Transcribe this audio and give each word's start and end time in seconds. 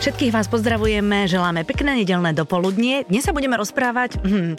Všetkých 0.00 0.32
vás 0.32 0.48
pozdravujeme, 0.48 1.28
želáme 1.28 1.60
pekné 1.68 1.92
nedelné 1.92 2.32
dopoludnie. 2.32 3.04
Dnes 3.04 3.20
sa 3.20 3.36
budeme 3.36 3.60
rozprávať 3.60 4.16
hm, 4.24 4.56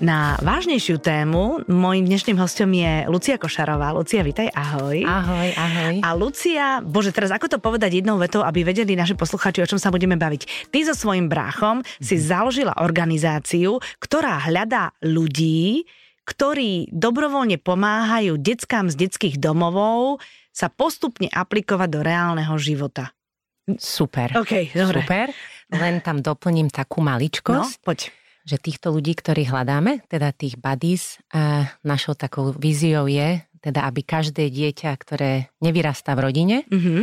na 0.00 0.40
vážnejšiu 0.40 0.96
tému. 0.96 1.68
Mojím 1.68 2.08
dnešným 2.08 2.40
hostom 2.40 2.72
je 2.72 3.04
Lucia 3.12 3.36
Košarová. 3.36 3.92
Lucia, 3.92 4.24
vitaj, 4.24 4.48
ahoj. 4.48 5.04
Ahoj, 5.04 5.48
ahoj. 5.52 5.94
A 6.00 6.16
Lucia, 6.16 6.80
bože, 6.80 7.12
teraz 7.12 7.28
ako 7.28 7.52
to 7.52 7.58
povedať 7.60 8.00
jednou 8.00 8.16
vetou, 8.16 8.40
aby 8.40 8.64
vedeli 8.64 8.96
naši 8.96 9.12
posluchači, 9.12 9.60
o 9.60 9.68
čom 9.68 9.76
sa 9.76 9.92
budeme 9.92 10.16
baviť. 10.16 10.72
Ty 10.72 10.78
so 10.88 10.96
svojím 10.96 11.28
bráchom 11.28 11.84
si 12.00 12.16
mhm. 12.16 12.24
založila 12.24 12.72
organizáciu, 12.80 13.84
ktorá 14.00 14.48
hľadá 14.48 14.96
ľudí, 15.04 15.84
ktorí 16.24 16.88
dobrovoľne 16.88 17.60
pomáhajú 17.60 18.40
deckám 18.40 18.88
z 18.88 18.96
detských 18.96 19.36
domovov 19.36 20.24
sa 20.56 20.72
postupne 20.72 21.28
aplikovať 21.28 21.88
do 21.92 22.00
reálneho 22.00 22.56
života. 22.56 23.12
Super. 23.78 24.34
OK, 24.34 24.72
dobre. 24.74 25.04
Super. 25.04 25.26
Len 25.70 26.02
tam 26.02 26.18
doplním 26.18 26.66
takú 26.72 26.98
maličkosť. 27.04 27.74
No, 27.78 27.84
poď. 27.86 28.10
Že 28.40 28.56
týchto 28.58 28.88
ľudí, 28.90 29.12
ktorých 29.14 29.52
hľadáme, 29.52 30.08
teda 30.08 30.32
tých 30.32 30.56
buddies, 30.56 31.20
našou 31.84 32.16
takou 32.16 32.56
víziou 32.56 33.04
je, 33.04 33.44
teda 33.60 33.84
aby 33.84 34.00
každé 34.00 34.48
dieťa, 34.48 34.90
ktoré 34.96 35.52
nevyrastá 35.60 36.16
v 36.16 36.24
rodine, 36.24 36.56
mm-hmm. 36.66 37.02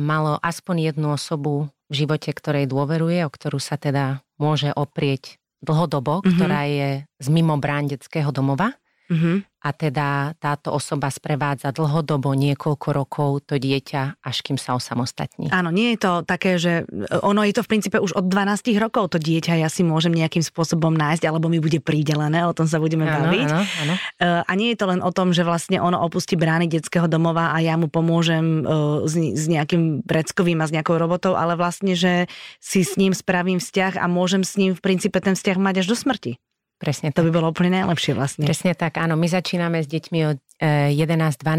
malo 0.00 0.40
aspoň 0.40 0.90
jednu 0.90 1.12
osobu 1.12 1.68
v 1.92 1.94
živote, 2.02 2.32
ktorej 2.32 2.64
dôveruje, 2.64 3.20
o 3.22 3.30
ktorú 3.30 3.60
sa 3.60 3.76
teda 3.76 4.24
môže 4.40 4.72
oprieť 4.72 5.36
dlhodobo, 5.60 6.24
mm-hmm. 6.24 6.34
ktorá 6.34 6.60
je 6.64 6.88
z 7.04 7.28
mimo 7.28 7.60
brán 7.60 7.86
detského 7.86 8.32
domova. 8.32 8.72
Mm-hmm 9.10 9.58
a 9.58 9.74
teda 9.74 10.38
táto 10.38 10.70
osoba 10.70 11.10
sprevádza 11.10 11.74
dlhodobo 11.74 12.30
niekoľko 12.38 12.88
rokov 12.94 13.30
to 13.50 13.58
dieťa, 13.58 14.22
až 14.22 14.36
kým 14.46 14.54
sa 14.54 14.78
osamostatní. 14.78 15.50
Áno, 15.50 15.74
nie 15.74 15.94
je 15.94 15.98
to 15.98 16.12
také, 16.22 16.62
že 16.62 16.86
ono 17.26 17.42
je 17.42 17.58
to 17.58 17.66
v 17.66 17.70
princípe 17.74 17.98
už 17.98 18.14
od 18.14 18.30
12 18.30 18.70
rokov 18.78 19.10
to 19.10 19.18
dieťa 19.18 19.58
ja 19.58 19.66
si 19.66 19.82
môžem 19.82 20.14
nejakým 20.14 20.46
spôsobom 20.46 20.94
nájsť, 20.94 21.26
alebo 21.26 21.50
mi 21.50 21.58
bude 21.58 21.82
pridelené, 21.82 22.46
o 22.46 22.54
tom 22.54 22.70
sa 22.70 22.78
budeme 22.78 23.10
áno, 23.10 23.14
baviť. 23.18 23.48
Áno, 23.50 23.62
áno. 23.66 23.94
E, 23.98 24.26
a 24.46 24.52
nie 24.54 24.70
je 24.74 24.78
to 24.78 24.86
len 24.94 25.02
o 25.02 25.10
tom, 25.10 25.34
že 25.34 25.42
vlastne 25.42 25.82
ono 25.82 25.98
opustí 26.06 26.38
brány 26.38 26.70
detského 26.70 27.10
domova 27.10 27.50
a 27.50 27.58
ja 27.58 27.74
mu 27.74 27.90
pomôžem 27.90 28.62
e, 28.62 29.10
s, 29.10 29.44
nejakým 29.50 30.06
predskovým 30.06 30.62
a 30.62 30.70
s 30.70 30.74
nejakou 30.74 30.94
robotou, 31.02 31.34
ale 31.34 31.58
vlastne, 31.58 31.98
že 31.98 32.30
si 32.62 32.86
s 32.86 32.94
ním 32.94 33.10
spravím 33.10 33.58
vzťah 33.58 33.98
a 33.98 34.06
môžem 34.06 34.46
s 34.46 34.54
ním 34.54 34.78
v 34.78 34.84
princípe 34.86 35.18
ten 35.18 35.34
vzťah 35.34 35.58
mať 35.58 35.82
až 35.82 35.86
do 35.90 35.96
smrti. 35.98 36.32
Presne 36.78 37.10
to 37.10 37.20
tak. 37.20 37.26
by 37.26 37.30
bolo 37.34 37.50
úplne 37.50 37.82
najlepšie 37.82 38.14
vlastne. 38.14 38.46
Presne 38.46 38.72
tak, 38.78 39.02
áno. 39.02 39.18
My 39.18 39.26
začíname 39.26 39.82
s 39.82 39.90
deťmi 39.90 40.20
od 40.30 40.38
11-12. 40.62 41.42
E, 41.42 41.58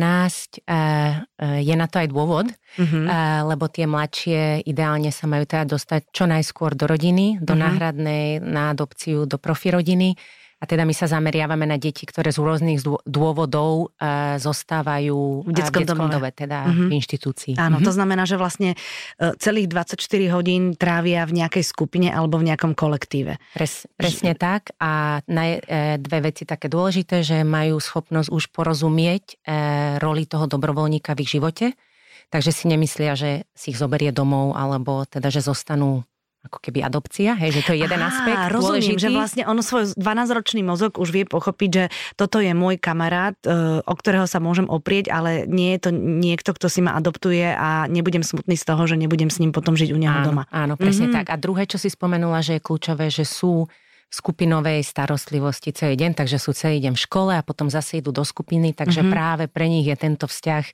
e, 0.63 0.79
je 1.59 1.75
na 1.75 1.87
to 1.91 1.99
aj 1.99 2.07
dôvod, 2.07 2.47
uh-huh. 2.47 3.03
lebo 3.43 3.67
tie 3.67 3.83
mladšie 3.83 4.63
ideálne 4.63 5.11
sa 5.11 5.27
majú 5.27 5.43
teda 5.43 5.75
dostať 5.75 6.01
čo 6.15 6.23
najskôr 6.23 6.75
do 6.75 6.87
rodiny, 6.87 7.39
do 7.43 7.51
uh-huh. 7.51 7.63
náhradnej, 7.67 8.39
na 8.39 8.71
adopciu, 8.71 9.27
do 9.27 9.35
profirodiny. 9.35 10.15
rodiny 10.15 10.39
a 10.59 10.63
teda 10.67 10.83
my 10.83 10.91
sa 10.91 11.07
zameriavame 11.07 11.63
na 11.63 11.79
deti, 11.79 12.03
ktoré 12.03 12.35
z 12.35 12.43
rôznych 12.43 12.83
dôvodov 13.07 13.95
e, 13.95 14.35
zostávajú 14.43 15.47
v 15.47 15.51
detskom, 15.55 15.83
v 15.83 15.87
detskom 15.87 16.11
domove, 16.11 16.29
teda 16.35 16.67
mm-hmm. 16.67 16.87
v 16.91 16.93
inštitúcii. 16.99 17.53
Áno, 17.55 17.79
mm-hmm. 17.79 17.87
to 17.87 17.91
znamená, 17.95 18.27
že 18.27 18.35
vlastne 18.35 18.75
e, 18.75 18.77
celých 19.39 19.71
24 19.71 19.95
hodín 20.35 20.75
trávia 20.75 21.23
v 21.23 21.39
nejakej 21.39 21.63
skupine 21.63 22.11
alebo 22.11 22.43
v 22.43 22.51
nejakom 22.51 22.75
kolektíve. 22.75 23.39
Pres, 23.55 23.87
presne 23.95 24.35
že... 24.35 24.39
tak 24.43 24.75
a 24.83 25.23
na, 25.31 25.43
e, 25.63 25.95
dve 25.95 26.27
veci 26.27 26.43
také 26.43 26.67
dôležité, 26.67 27.23
že 27.23 27.47
majú 27.47 27.79
schopnosť 27.79 28.27
už 28.27 28.51
porozumieť 28.51 29.39
roli 30.03 30.27
toho 30.27 30.45
dobrovoľníka 30.45 31.15
v 31.15 31.23
ich 31.23 31.31
živote, 31.39 31.65
takže 32.27 32.51
si 32.51 32.65
nemyslia, 32.67 33.15
že 33.15 33.47
si 33.55 33.71
ich 33.71 33.79
zoberie 33.79 34.11
domov 34.11 34.59
alebo 34.59 35.07
teda, 35.07 35.31
že 35.31 35.39
zostanú 35.39 36.03
ako 36.39 36.63
keby 36.63 36.87
adopcia, 36.87 37.35
hej, 37.35 37.51
že 37.51 37.61
to 37.67 37.71
je 37.75 37.83
jeden 37.83 37.99
Á, 37.99 38.07
aspekt 38.07 38.39
rozumiem, 38.47 38.95
dôležitý. 38.95 39.03
že 39.03 39.09
vlastne 39.11 39.43
ono 39.43 39.59
svoj 39.59 39.91
12-ročný 39.99 40.63
mozog 40.63 40.95
už 40.95 41.11
vie 41.11 41.27
pochopiť, 41.27 41.69
že 41.69 41.83
toto 42.15 42.39
je 42.39 42.55
môj 42.55 42.79
kamarát, 42.79 43.35
e, 43.43 43.83
o 43.83 43.93
ktorého 43.99 44.23
sa 44.23 44.39
môžem 44.39 44.63
oprieť, 44.71 45.11
ale 45.11 45.43
nie 45.51 45.75
je 45.75 45.79
to 45.83 45.91
niekto, 45.91 46.55
kto 46.55 46.71
si 46.71 46.79
ma 46.79 46.95
adoptuje 46.95 47.43
a 47.43 47.91
nebudem 47.91 48.23
smutný 48.23 48.55
z 48.55 48.63
toho, 48.63 48.87
že 48.87 48.95
nebudem 48.95 49.27
s 49.27 49.43
ním 49.43 49.51
potom 49.51 49.75
žiť 49.75 49.91
u 49.91 49.99
neho 49.99 50.15
áno, 50.15 50.25
doma. 50.31 50.43
Áno, 50.47 50.79
presne 50.79 51.11
mm-hmm. 51.11 51.17
tak. 51.19 51.27
A 51.27 51.35
druhé, 51.35 51.67
čo 51.67 51.75
si 51.75 51.91
spomenula, 51.91 52.39
že 52.39 52.57
je 52.57 52.63
kľúčové, 52.63 53.11
že 53.11 53.27
sú 53.27 53.67
skupinovej 54.09 54.81
starostlivosti 54.81 55.75
celý 55.75 55.99
deň, 55.99 56.17
takže 56.17 56.39
sú 56.39 56.55
celý 56.55 56.81
deň 56.81 56.95
v 56.95 57.03
škole 57.03 57.33
a 57.35 57.45
potom 57.45 57.67
zase 57.67 57.99
idú 57.99 58.15
do 58.15 58.23
skupiny, 58.23 58.73
takže 58.73 59.05
mm-hmm. 59.05 59.13
práve 59.13 59.43
pre 59.51 59.67
nich 59.67 59.85
je 59.85 59.93
tento 59.99 60.25
vzťah 60.25 60.65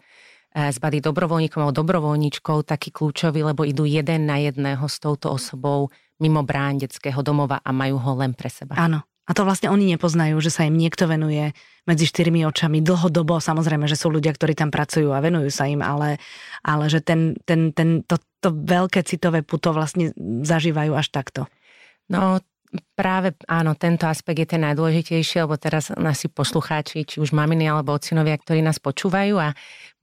s 0.56 0.80
bady 0.80 1.04
dobrovoľníkom 1.04 1.60
alebo 1.60 1.76
dobrovoľníčkou 1.76 2.64
taký 2.64 2.96
kľúčový, 2.96 3.44
lebo 3.44 3.68
idú 3.68 3.84
jeden 3.84 4.24
na 4.24 4.40
jedného 4.40 4.88
s 4.88 5.04
touto 5.04 5.36
osobou 5.36 5.92
mimo 6.24 6.48
brán 6.48 6.80
detského 6.80 7.20
domova 7.20 7.60
a 7.60 7.76
majú 7.76 8.00
ho 8.00 8.12
len 8.16 8.32
pre 8.32 8.48
seba. 8.48 8.80
Áno. 8.80 9.04
A 9.26 9.34
to 9.34 9.42
vlastne 9.42 9.74
oni 9.74 9.90
nepoznajú, 9.98 10.38
že 10.38 10.54
sa 10.54 10.70
im 10.70 10.78
niekto 10.78 11.10
venuje 11.10 11.50
medzi 11.90 12.06
štyrmi 12.06 12.46
očami 12.46 12.86
dlhodobo. 12.86 13.42
Samozrejme, 13.42 13.90
že 13.90 13.98
sú 13.98 14.14
ľudia, 14.14 14.30
ktorí 14.30 14.54
tam 14.54 14.70
pracujú 14.70 15.10
a 15.12 15.20
venujú 15.20 15.50
sa 15.50 15.66
im, 15.66 15.82
ale, 15.82 16.22
ale 16.62 16.94
že 16.94 17.02
ten, 17.02 17.34
ten, 17.42 17.74
ten, 17.74 18.06
to, 18.06 18.22
to 18.38 18.54
veľké 18.54 19.02
citové 19.02 19.42
puto 19.42 19.74
vlastne 19.74 20.14
zažívajú 20.46 20.94
až 20.94 21.10
takto. 21.10 21.50
No, 22.06 22.38
práve 22.96 23.36
áno, 23.46 23.75
tento 23.75 24.08
aspekt 24.08 24.40
je 24.40 24.47
ten 24.56 24.62
najdôležitejší, 24.63 25.44
lebo 25.44 25.59
teraz 25.59 25.91
nasi 25.96 26.31
poslucháči, 26.31 27.03
či 27.06 27.18
už 27.19 27.36
maminy 27.36 27.68
alebo 27.68 27.96
ocinovia, 27.96 28.36
ktorí 28.38 28.63
nás 28.63 28.80
počúvajú 28.80 29.36
a 29.40 29.53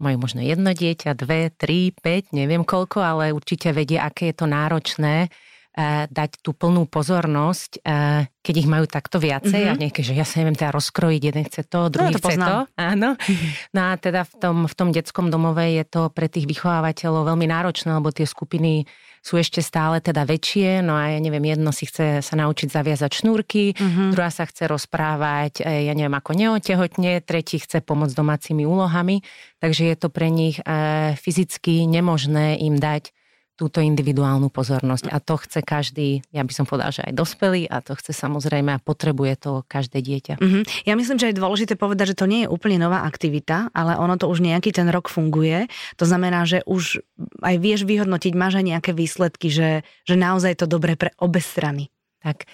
majú 0.03 0.17
možno 0.19 0.43
jedno 0.43 0.75
dieťa, 0.75 1.15
dve, 1.15 1.55
tri, 1.55 1.95
päť, 1.95 2.35
neviem 2.35 2.67
koľko, 2.67 2.99
ale 2.99 3.25
určite 3.31 3.71
vedia, 3.71 4.09
aké 4.09 4.35
je 4.35 4.37
to 4.43 4.47
náročné 4.51 5.29
eh, 5.29 6.05
dať 6.11 6.43
tú 6.43 6.53
plnú 6.53 6.91
pozornosť, 6.91 7.81
eh, 7.81 8.27
keď 8.43 8.55
ich 8.59 8.69
majú 8.69 8.85
takto 8.91 9.23
viacej 9.23 9.63
mm-hmm. 9.63 9.79
a 9.79 9.81
niekedy, 9.81 10.05
že 10.11 10.19
ja 10.19 10.27
sa 10.27 10.43
neviem 10.43 10.59
teda 10.59 10.75
rozkrojiť, 10.75 11.23
jeden 11.23 11.45
chce 11.47 11.63
to, 11.71 11.87
druhý 11.89 12.11
no, 12.11 12.19
to 12.19 12.21
chce 12.21 12.27
poznám. 12.35 12.51
to. 12.51 12.59
Áno. 12.77 13.11
No 13.77 13.81
a 13.89 13.97
teda 13.97 14.27
v 14.27 14.35
tom, 14.43 14.57
v 14.67 14.75
tom 14.75 14.89
detskom 14.91 15.31
domove 15.33 15.65
je 15.65 15.85
to 15.87 16.13
pre 16.13 16.29
tých 16.29 16.45
vychovávateľov 16.45 17.33
veľmi 17.33 17.47
náročné, 17.49 17.95
lebo 17.95 18.13
tie 18.13 18.27
skupiny 18.29 18.85
sú 19.23 19.39
ešte 19.39 19.63
stále 19.63 20.03
teda 20.03 20.27
väčšie, 20.27 20.83
no 20.83 20.99
a 20.99 21.15
ja 21.15 21.21
neviem, 21.23 21.55
jedno 21.55 21.71
si 21.71 21.87
chce 21.87 22.27
sa 22.27 22.35
naučiť 22.35 22.69
zaviazať 22.75 23.23
šnúrky, 23.23 23.79
mm-hmm. 23.79 24.11
druhá 24.11 24.35
sa 24.35 24.43
chce 24.51 24.67
rozprávať, 24.67 25.63
e, 25.63 25.87
ja 25.87 25.95
neviem, 25.95 26.13
ako 26.13 26.35
neotehotne, 26.35 27.23
tretí 27.23 27.63
chce 27.63 27.87
pomôcť 27.87 28.19
domácimi 28.19 28.67
úlohami, 28.67 29.23
takže 29.63 29.95
je 29.95 29.97
to 29.97 30.11
pre 30.11 30.27
nich 30.27 30.59
e, 30.59 31.15
fyzicky 31.15 31.87
nemožné 31.87 32.59
im 32.59 32.83
dať 32.83 33.15
túto 33.57 33.85
individuálnu 33.85 34.49
pozornosť. 34.49 35.13
A 35.13 35.21
to 35.21 35.37
chce 35.37 35.61
každý, 35.61 36.25
ja 36.33 36.43
by 36.43 36.53
som 36.53 36.65
povedal, 36.65 36.91
že 36.91 37.05
aj 37.05 37.13
dospelý 37.13 37.69
a 37.69 37.85
to 37.85 37.93
chce 37.95 38.17
samozrejme 38.17 38.73
a 38.73 38.83
potrebuje 38.83 39.35
to 39.39 39.53
každé 39.69 40.01
dieťa. 40.01 40.35
Mm-hmm. 40.41 40.63
Ja 40.89 40.95
myslím, 40.97 41.19
že 41.21 41.31
je 41.31 41.41
dôležité 41.41 41.77
povedať, 41.77 42.17
že 42.17 42.19
to 42.25 42.31
nie 42.31 42.45
je 42.45 42.53
úplne 42.53 42.81
nová 42.81 43.05
aktivita, 43.05 43.71
ale 43.77 43.95
ono 44.01 44.17
to 44.17 44.27
už 44.27 44.41
nejaký 44.41 44.73
ten 44.73 44.89
rok 44.89 45.13
funguje. 45.13 45.69
To 46.01 46.05
znamená, 46.09 46.49
že 46.49 46.65
už 46.65 47.05
aj 47.45 47.57
vieš 47.61 47.85
vyhodnotiť, 47.85 48.33
máš 48.33 48.59
aj 48.59 48.67
nejaké 48.73 48.91
výsledky, 48.97 49.53
že, 49.53 49.85
že 50.09 50.15
naozaj 50.17 50.65
to 50.65 50.67
dobre 50.67 50.97
pre 50.97 51.13
obe 51.21 51.39
strany. 51.39 51.93
Tak. 52.25 52.49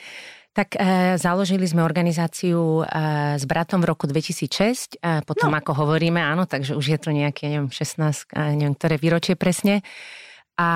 Tak 0.58 0.74
e, 0.74 1.14
založili 1.22 1.70
sme 1.70 1.86
organizáciu 1.86 2.82
e, 2.82 2.84
s 3.38 3.46
bratom 3.46 3.78
v 3.78 3.94
roku 3.94 4.10
2006, 4.10 4.98
e, 4.98 5.22
potom 5.22 5.54
no. 5.54 5.58
ako 5.62 5.86
hovoríme, 5.86 6.18
áno, 6.18 6.50
takže 6.50 6.74
už 6.74 6.86
je 6.88 6.98
to 6.98 7.14
nejaké, 7.14 7.46
neviem, 7.46 7.70
16, 7.70 8.34
e, 8.34 8.58
neviem, 8.58 8.74
ktoré 8.74 8.98
výročie 8.98 9.38
presne. 9.38 9.86
A 10.58 10.70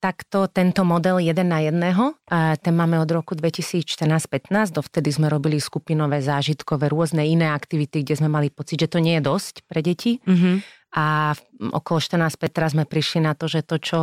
takto 0.00 0.48
tento 0.48 0.88
model 0.88 1.20
jeden 1.20 1.52
na 1.52 1.60
jedného, 1.60 2.16
ten 2.64 2.72
máme 2.72 2.96
od 2.96 3.12
roku 3.12 3.36
2014-15, 3.36 4.72
dovtedy 4.72 5.12
sme 5.12 5.28
robili 5.28 5.60
skupinové, 5.60 6.24
zážitkové, 6.24 6.88
rôzne 6.88 7.28
iné 7.28 7.52
aktivity, 7.52 8.00
kde 8.00 8.24
sme 8.24 8.32
mali 8.32 8.48
pocit, 8.48 8.80
že 8.80 8.88
to 8.88 9.04
nie 9.04 9.20
je 9.20 9.28
dosť 9.28 9.68
pre 9.68 9.84
deti. 9.84 10.24
Mm-hmm. 10.24 10.56
A 10.96 11.36
okolo 11.76 12.00
14-15 12.00 12.72
sme 12.72 12.84
prišli 12.88 13.20
na 13.20 13.36
to, 13.36 13.52
že 13.52 13.60
to, 13.68 13.76
čo 13.76 14.00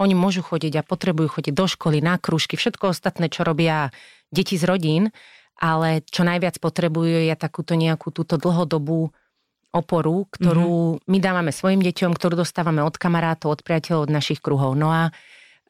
oni 0.00 0.16
môžu 0.16 0.40
chodiť 0.40 0.80
a 0.80 0.86
potrebujú 0.88 1.36
chodiť 1.36 1.52
do 1.52 1.68
školy, 1.68 2.00
na 2.00 2.16
krúžky, 2.16 2.56
všetko 2.56 2.96
ostatné, 2.96 3.28
čo 3.28 3.44
robia 3.44 3.92
deti 4.32 4.56
z 4.56 4.64
rodín, 4.64 5.12
ale 5.60 6.00
čo 6.08 6.24
najviac 6.24 6.56
potrebujú 6.58 7.28
je 7.28 7.36
takúto 7.36 7.76
nejakú 7.76 8.08
túto 8.08 8.40
dlhodobú 8.40 9.12
oporu, 9.72 10.28
ktorú 10.28 11.00
mm-hmm. 11.00 11.08
my 11.08 11.18
dávame 11.18 11.50
svojim 11.50 11.80
deťom, 11.80 12.12
ktorú 12.12 12.44
dostávame 12.44 12.84
od 12.84 12.94
kamarátov, 13.00 13.56
od 13.56 13.60
priateľov, 13.64 14.06
od 14.06 14.14
našich 14.14 14.44
kruhov. 14.44 14.76
No 14.76 14.92
a 14.92 15.10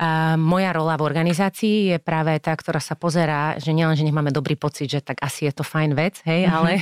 a 0.02 0.34
moja 0.34 0.74
rola 0.74 0.98
v 0.98 1.06
organizácii 1.06 1.94
je 1.94 1.98
práve 2.02 2.34
tá, 2.42 2.56
ktorá 2.56 2.82
sa 2.82 2.98
pozerá, 2.98 3.54
že 3.60 3.70
nielen, 3.70 3.94
že 3.94 4.02
nech 4.02 4.16
máme 4.16 4.34
dobrý 4.34 4.58
pocit, 4.58 4.90
že 4.90 5.04
tak 5.04 5.22
asi 5.22 5.46
je 5.46 5.52
to 5.54 5.62
fajn 5.62 5.94
vec, 5.94 6.18
hej, 6.26 6.48
mm-hmm. 6.48 6.56
ale 6.58 6.72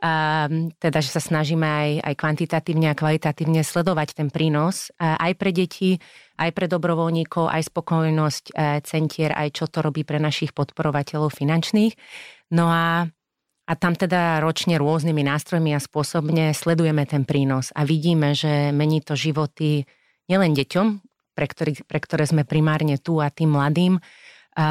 a, 0.00 0.46
teda, 0.80 0.98
že 1.04 1.10
sa 1.12 1.20
snažíme 1.20 1.66
aj, 1.66 1.90
aj 2.08 2.14
kvantitatívne 2.14 2.88
a 2.88 2.96
kvalitatívne 2.96 3.60
sledovať 3.60 4.16
ten 4.16 4.28
prínos 4.30 4.88
a, 4.96 5.18
aj 5.18 5.32
pre 5.34 5.50
deti, 5.50 6.00
aj 6.40 6.50
pre 6.56 6.70
dobrovoľníkov, 6.70 7.52
aj 7.52 7.68
spokojnosť 7.68 8.44
e, 8.50 8.52
centier, 8.86 9.30
aj 9.34 9.48
čo 9.54 9.64
to 9.68 9.84
robí 9.84 10.02
pre 10.06 10.16
našich 10.16 10.50
podporovateľov 10.56 11.34
finančných. 11.34 11.94
No 12.54 12.70
a 12.70 13.06
a 13.64 13.72
tam 13.80 13.96
teda 13.96 14.44
ročne 14.44 14.76
rôznymi 14.76 15.24
nástrojmi 15.24 15.72
a 15.72 15.80
spôsobne 15.80 16.52
sledujeme 16.52 17.08
ten 17.08 17.24
prínos 17.24 17.72
a 17.72 17.88
vidíme, 17.88 18.36
že 18.36 18.68
mení 18.76 19.00
to 19.00 19.16
životy 19.16 19.88
nielen 20.28 20.52
deťom, 20.52 20.86
pre, 21.32 21.46
ktorý, 21.48 21.72
pre 21.88 21.98
ktoré 22.00 22.24
sme 22.28 22.44
primárne 22.44 23.00
tu 23.00 23.24
a 23.24 23.32
tým 23.32 23.56
mladým. 23.56 23.96
A, 24.54 24.68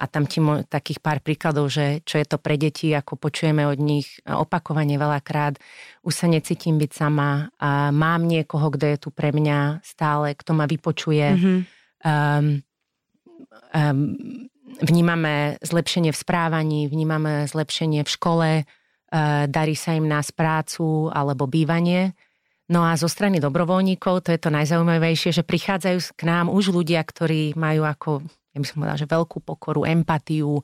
a 0.00 0.04
tam 0.10 0.26
ti 0.26 0.42
mo, 0.42 0.66
takých 0.66 0.98
pár 0.98 1.22
príkladov, 1.22 1.70
že 1.70 2.02
čo 2.02 2.18
je 2.18 2.26
to 2.26 2.42
pre 2.42 2.58
deti, 2.58 2.90
ako 2.90 3.14
počujeme 3.14 3.62
od 3.70 3.78
nich 3.78 4.18
opakovane 4.26 4.98
veľakrát. 4.98 5.62
Už 6.02 6.10
sa 6.10 6.26
necítim 6.26 6.74
byť 6.74 6.90
sama, 6.90 7.54
a 7.54 7.94
mám 7.94 8.26
niekoho, 8.26 8.74
kto 8.74 8.84
je 8.90 8.98
tu 8.98 9.08
pre 9.14 9.30
mňa 9.30 9.78
stále, 9.86 10.34
kto 10.34 10.58
ma 10.58 10.66
vypočuje. 10.66 11.28
Mm-hmm. 11.38 11.58
Um, 12.02 12.46
um, 13.70 13.98
vnímame 14.82 15.60
zlepšenie 15.62 16.10
v 16.10 16.18
správaní, 16.18 16.80
vnímame 16.88 17.46
zlepšenie 17.46 18.02
v 18.02 18.10
škole, 18.10 18.50
uh, 18.64 19.44
darí 19.46 19.74
sa 19.78 19.94
im 19.94 20.08
nás 20.08 20.32
prácu 20.32 21.12
alebo 21.12 21.46
bývanie. 21.46 22.16
No 22.72 22.80
a 22.80 22.96
zo 22.96 23.12
strany 23.12 23.44
dobrovoľníkov, 23.44 24.24
to 24.24 24.32
je 24.32 24.40
to 24.40 24.48
najzaujímavejšie, 24.48 25.36
že 25.36 25.44
prichádzajú 25.44 26.16
k 26.16 26.22
nám 26.24 26.48
už 26.48 26.72
ľudia, 26.72 27.04
ktorí 27.04 27.52
majú 27.54 27.84
ako 27.84 28.24
ja 28.54 28.62
by 28.62 28.66
som 28.66 28.76
povedala, 28.80 29.02
že 29.02 29.10
veľkú 29.10 29.38
pokoru, 29.42 29.82
empatiu, 29.82 30.62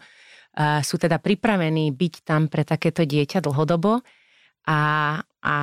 sú 0.82 0.96
teda 0.98 1.18
pripravení 1.18 1.90
byť 1.90 2.14
tam 2.22 2.46
pre 2.46 2.62
takéto 2.62 3.02
dieťa 3.02 3.42
dlhodobo 3.42 4.02
a, 4.66 4.80
a 5.42 5.56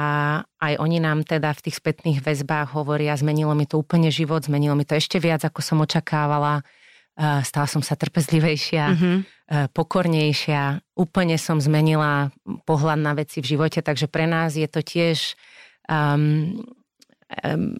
aj 0.44 0.74
oni 0.80 1.00
nám 1.00 1.24
teda 1.24 1.56
v 1.56 1.64
tých 1.64 1.80
spätných 1.80 2.20
väzbách 2.24 2.76
hovoria, 2.76 3.16
zmenilo 3.16 3.56
mi 3.56 3.68
to 3.68 3.80
úplne 3.80 4.12
život, 4.12 4.44
zmenilo 4.44 4.76
mi 4.76 4.84
to 4.84 4.96
ešte 4.96 5.20
viac, 5.24 5.44
ako 5.44 5.60
som 5.64 5.80
očakávala, 5.84 6.64
stala 7.18 7.66
som 7.66 7.82
sa 7.82 7.98
trpezlivejšia, 7.98 8.86
mm-hmm. 8.94 9.18
pokornejšia, 9.74 10.86
úplne 10.94 11.42
som 11.42 11.58
zmenila 11.58 12.30
pohľad 12.70 13.00
na 13.02 13.18
veci 13.18 13.42
v 13.42 13.58
živote, 13.58 13.82
takže 13.82 14.06
pre 14.06 14.30
nás 14.30 14.54
je 14.54 14.70
to 14.70 14.86
tiež 14.86 15.34
um, 15.90 16.62
um, 17.42 17.74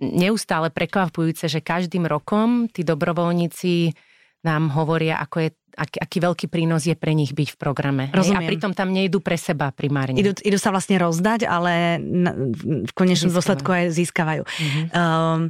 neustále 0.00 0.72
prekvapujúce, 0.72 1.44
že 1.46 1.60
každým 1.60 2.08
rokom 2.08 2.72
tí 2.72 2.82
dobrovoľníci 2.82 3.92
nám 4.44 4.72
hovoria, 4.76 5.16
ako 5.24 5.36
je, 5.44 5.48
aký, 5.72 5.96
aký 6.04 6.18
veľký 6.20 6.46
prínos 6.52 6.84
je 6.84 6.92
pre 6.92 7.16
nich 7.16 7.32
byť 7.32 7.56
v 7.56 7.60
programe. 7.60 8.04
Rozumiem. 8.12 8.44
A 8.44 8.50
pritom 8.52 8.72
tam 8.76 8.92
nejdu 8.92 9.24
pre 9.24 9.40
seba 9.40 9.72
primárne. 9.72 10.20
Idú, 10.20 10.36
idú 10.44 10.58
sa 10.60 10.68
vlastne 10.68 11.00
rozdať, 11.00 11.48
ale 11.48 11.96
v 12.84 12.92
konečnom 12.92 13.32
dôsledku 13.32 13.72
aj 13.72 13.96
získavajú. 13.96 14.44
Mm-hmm. 14.44 14.84
Um, 14.92 15.48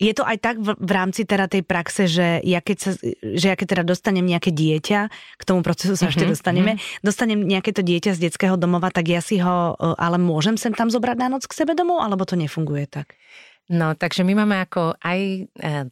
je 0.00 0.12
to 0.16 0.24
aj 0.24 0.40
tak 0.40 0.56
v, 0.56 0.72
v 0.80 0.90
rámci 0.90 1.28
teda 1.28 1.44
tej 1.44 1.60
praxe, 1.60 2.08
že 2.08 2.40
ja 2.40 2.64
keď, 2.64 2.76
sa, 2.80 2.90
že 3.20 3.46
ja 3.52 3.54
keď 3.54 3.66
teda 3.76 3.84
dostanem 3.84 4.24
nejaké 4.24 4.48
dieťa, 4.48 5.00
k 5.12 5.42
tomu 5.44 5.60
procesu 5.60 5.92
sa 5.92 6.08
mm-hmm, 6.08 6.12
ešte 6.16 6.24
mhm, 6.24 6.32
dostaneme, 6.32 6.72
mm-hmm. 6.80 7.04
dostanem 7.04 7.40
nejaké 7.44 7.70
to 7.76 7.84
dieťa 7.84 8.16
z 8.16 8.32
detského 8.32 8.56
domova, 8.56 8.88
tak 8.88 9.12
ja 9.12 9.20
si 9.20 9.36
ho, 9.44 9.76
e, 9.76 9.94
ale 10.00 10.16
môžem 10.16 10.56
sem 10.56 10.72
tam 10.72 10.88
zobrať 10.88 11.16
na 11.20 11.28
noc 11.28 11.44
k 11.44 11.52
sebe 11.52 11.76
domov, 11.76 12.00
alebo 12.00 12.24
to 12.24 12.34
nefunguje 12.40 12.88
tak? 12.88 13.12
No, 13.70 13.94
takže 13.94 14.26
my 14.26 14.34
máme 14.42 14.66
ako 14.66 14.98
aj 14.98 15.20
e, 15.22 15.40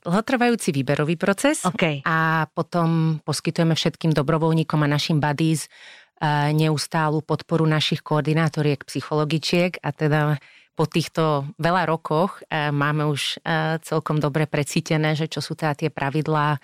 dlhotrvajúci 0.03 0.75
výberový 0.75 1.15
proces 1.15 1.63
okay. 1.63 2.03
a 2.03 2.49
potom 2.51 3.21
poskytujeme 3.23 3.79
všetkým 3.79 4.11
dobrovoľníkom 4.17 4.83
a 4.83 4.89
našim 4.91 5.23
buddies 5.23 5.71
e, 6.19 6.51
neustálu 6.57 7.23
podporu 7.23 7.69
našich 7.71 8.03
koordinátoriek, 8.03 8.83
psychologičiek 8.83 9.79
a 9.79 9.95
teda 9.95 10.43
po 10.79 10.87
týchto 10.87 11.51
veľa 11.59 11.91
rokoch 11.91 12.47
e, 12.47 12.71
máme 12.71 13.11
už 13.11 13.43
celkom 13.83 14.23
dobre 14.23 14.47
precítené, 14.47 15.19
že 15.19 15.27
čo 15.27 15.43
sú 15.43 15.59
teda 15.59 15.75
tie 15.75 15.91
pravidlá 15.91 16.63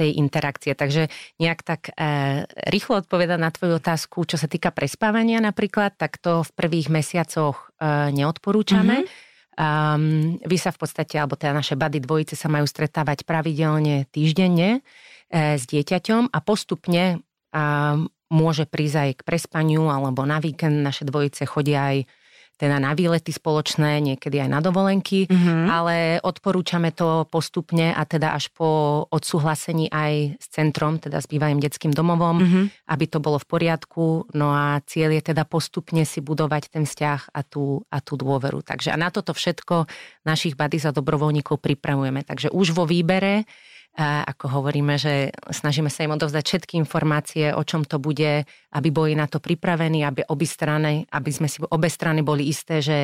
tej 0.00 0.16
interakcie. 0.16 0.72
Takže 0.72 1.12
nejak 1.36 1.60
tak 1.60 1.92
rýchlo 2.72 3.04
odpoveda 3.04 3.36
na 3.36 3.52
tvoju 3.52 3.76
otázku, 3.76 4.24
čo 4.24 4.40
sa 4.40 4.48
týka 4.48 4.72
prespávania 4.72 5.44
napríklad, 5.44 5.92
tak 6.00 6.16
to 6.16 6.40
v 6.40 6.50
prvých 6.56 6.88
mesiacoch 6.88 7.68
neodporúčame. 8.16 9.04
Mm-hmm 9.04 9.28
Um, 9.60 10.40
vy 10.40 10.56
sa 10.56 10.72
v 10.72 10.80
podstate, 10.80 11.20
alebo 11.20 11.36
teda 11.36 11.52
naše 11.52 11.76
bady 11.76 12.00
dvojice 12.00 12.32
sa 12.32 12.48
majú 12.48 12.64
stretávať 12.64 13.28
pravidelne 13.28 14.08
týždenne 14.08 14.80
e, 15.28 15.60
s 15.60 15.68
dieťaťom 15.68 16.32
a 16.32 16.38
postupne 16.40 17.20
um, 17.52 18.08
môže 18.32 18.64
prísť 18.64 18.96
aj 18.96 19.10
k 19.20 19.26
prespaniu 19.26 19.92
alebo 19.92 20.24
na 20.24 20.40
víkend 20.40 20.80
naše 20.80 21.04
dvojice 21.04 21.44
chodia 21.44 21.92
aj 21.92 22.08
teda 22.60 22.76
na 22.76 22.92
výlety 22.92 23.32
spoločné, 23.32 24.04
niekedy 24.04 24.36
aj 24.36 24.50
na 24.52 24.60
dovolenky, 24.60 25.24
mm-hmm. 25.24 25.64
ale 25.64 25.96
odporúčame 26.20 26.92
to 26.92 27.24
postupne 27.32 27.96
a 27.96 28.02
teda 28.04 28.36
až 28.36 28.52
po 28.52 29.02
odsúhlasení 29.08 29.88
aj 29.88 30.36
s 30.36 30.46
centrom, 30.52 31.00
teda 31.00 31.24
s 31.24 31.26
bývalým 31.26 31.56
detským 31.56 31.96
domovom, 31.96 32.44
mm-hmm. 32.44 32.64
aby 32.92 33.04
to 33.08 33.16
bolo 33.16 33.40
v 33.40 33.48
poriadku. 33.48 34.28
No 34.36 34.52
a 34.52 34.84
cieľ 34.84 35.16
je 35.16 35.32
teda 35.32 35.48
postupne 35.48 36.04
si 36.04 36.20
budovať 36.20 36.68
ten 36.68 36.84
vzťah 36.84 37.32
a 37.32 37.40
tú, 37.40 37.80
a 37.88 38.04
tú 38.04 38.20
dôveru. 38.20 38.60
Takže 38.60 38.92
a 38.92 39.00
na 39.00 39.08
toto 39.08 39.32
všetko 39.32 39.88
našich 40.28 40.52
bady 40.52 40.84
za 40.84 40.92
dobrovoľníkov 40.92 41.56
pripravujeme. 41.64 42.28
Takže 42.28 42.52
už 42.52 42.76
vo 42.76 42.84
výbere 42.84 43.48
ako 43.98 44.62
hovoríme, 44.62 44.96
že 44.96 45.34
snažíme 45.50 45.90
sa 45.90 46.06
im 46.06 46.14
odovzdať 46.14 46.44
všetky 46.46 46.74
informácie, 46.78 47.52
o 47.52 47.62
čom 47.66 47.82
to 47.84 47.98
bude, 47.98 48.46
aby 48.46 48.88
boli 48.88 49.12
na 49.18 49.26
to 49.26 49.42
pripravení, 49.42 50.06
aby, 50.06 50.24
obi 50.30 50.46
strany, 50.46 51.04
aby 51.10 51.30
sme 51.34 51.50
si 51.50 51.58
obe 51.60 51.90
strany 51.90 52.22
boli 52.22 52.48
isté, 52.48 52.80
že 52.80 52.98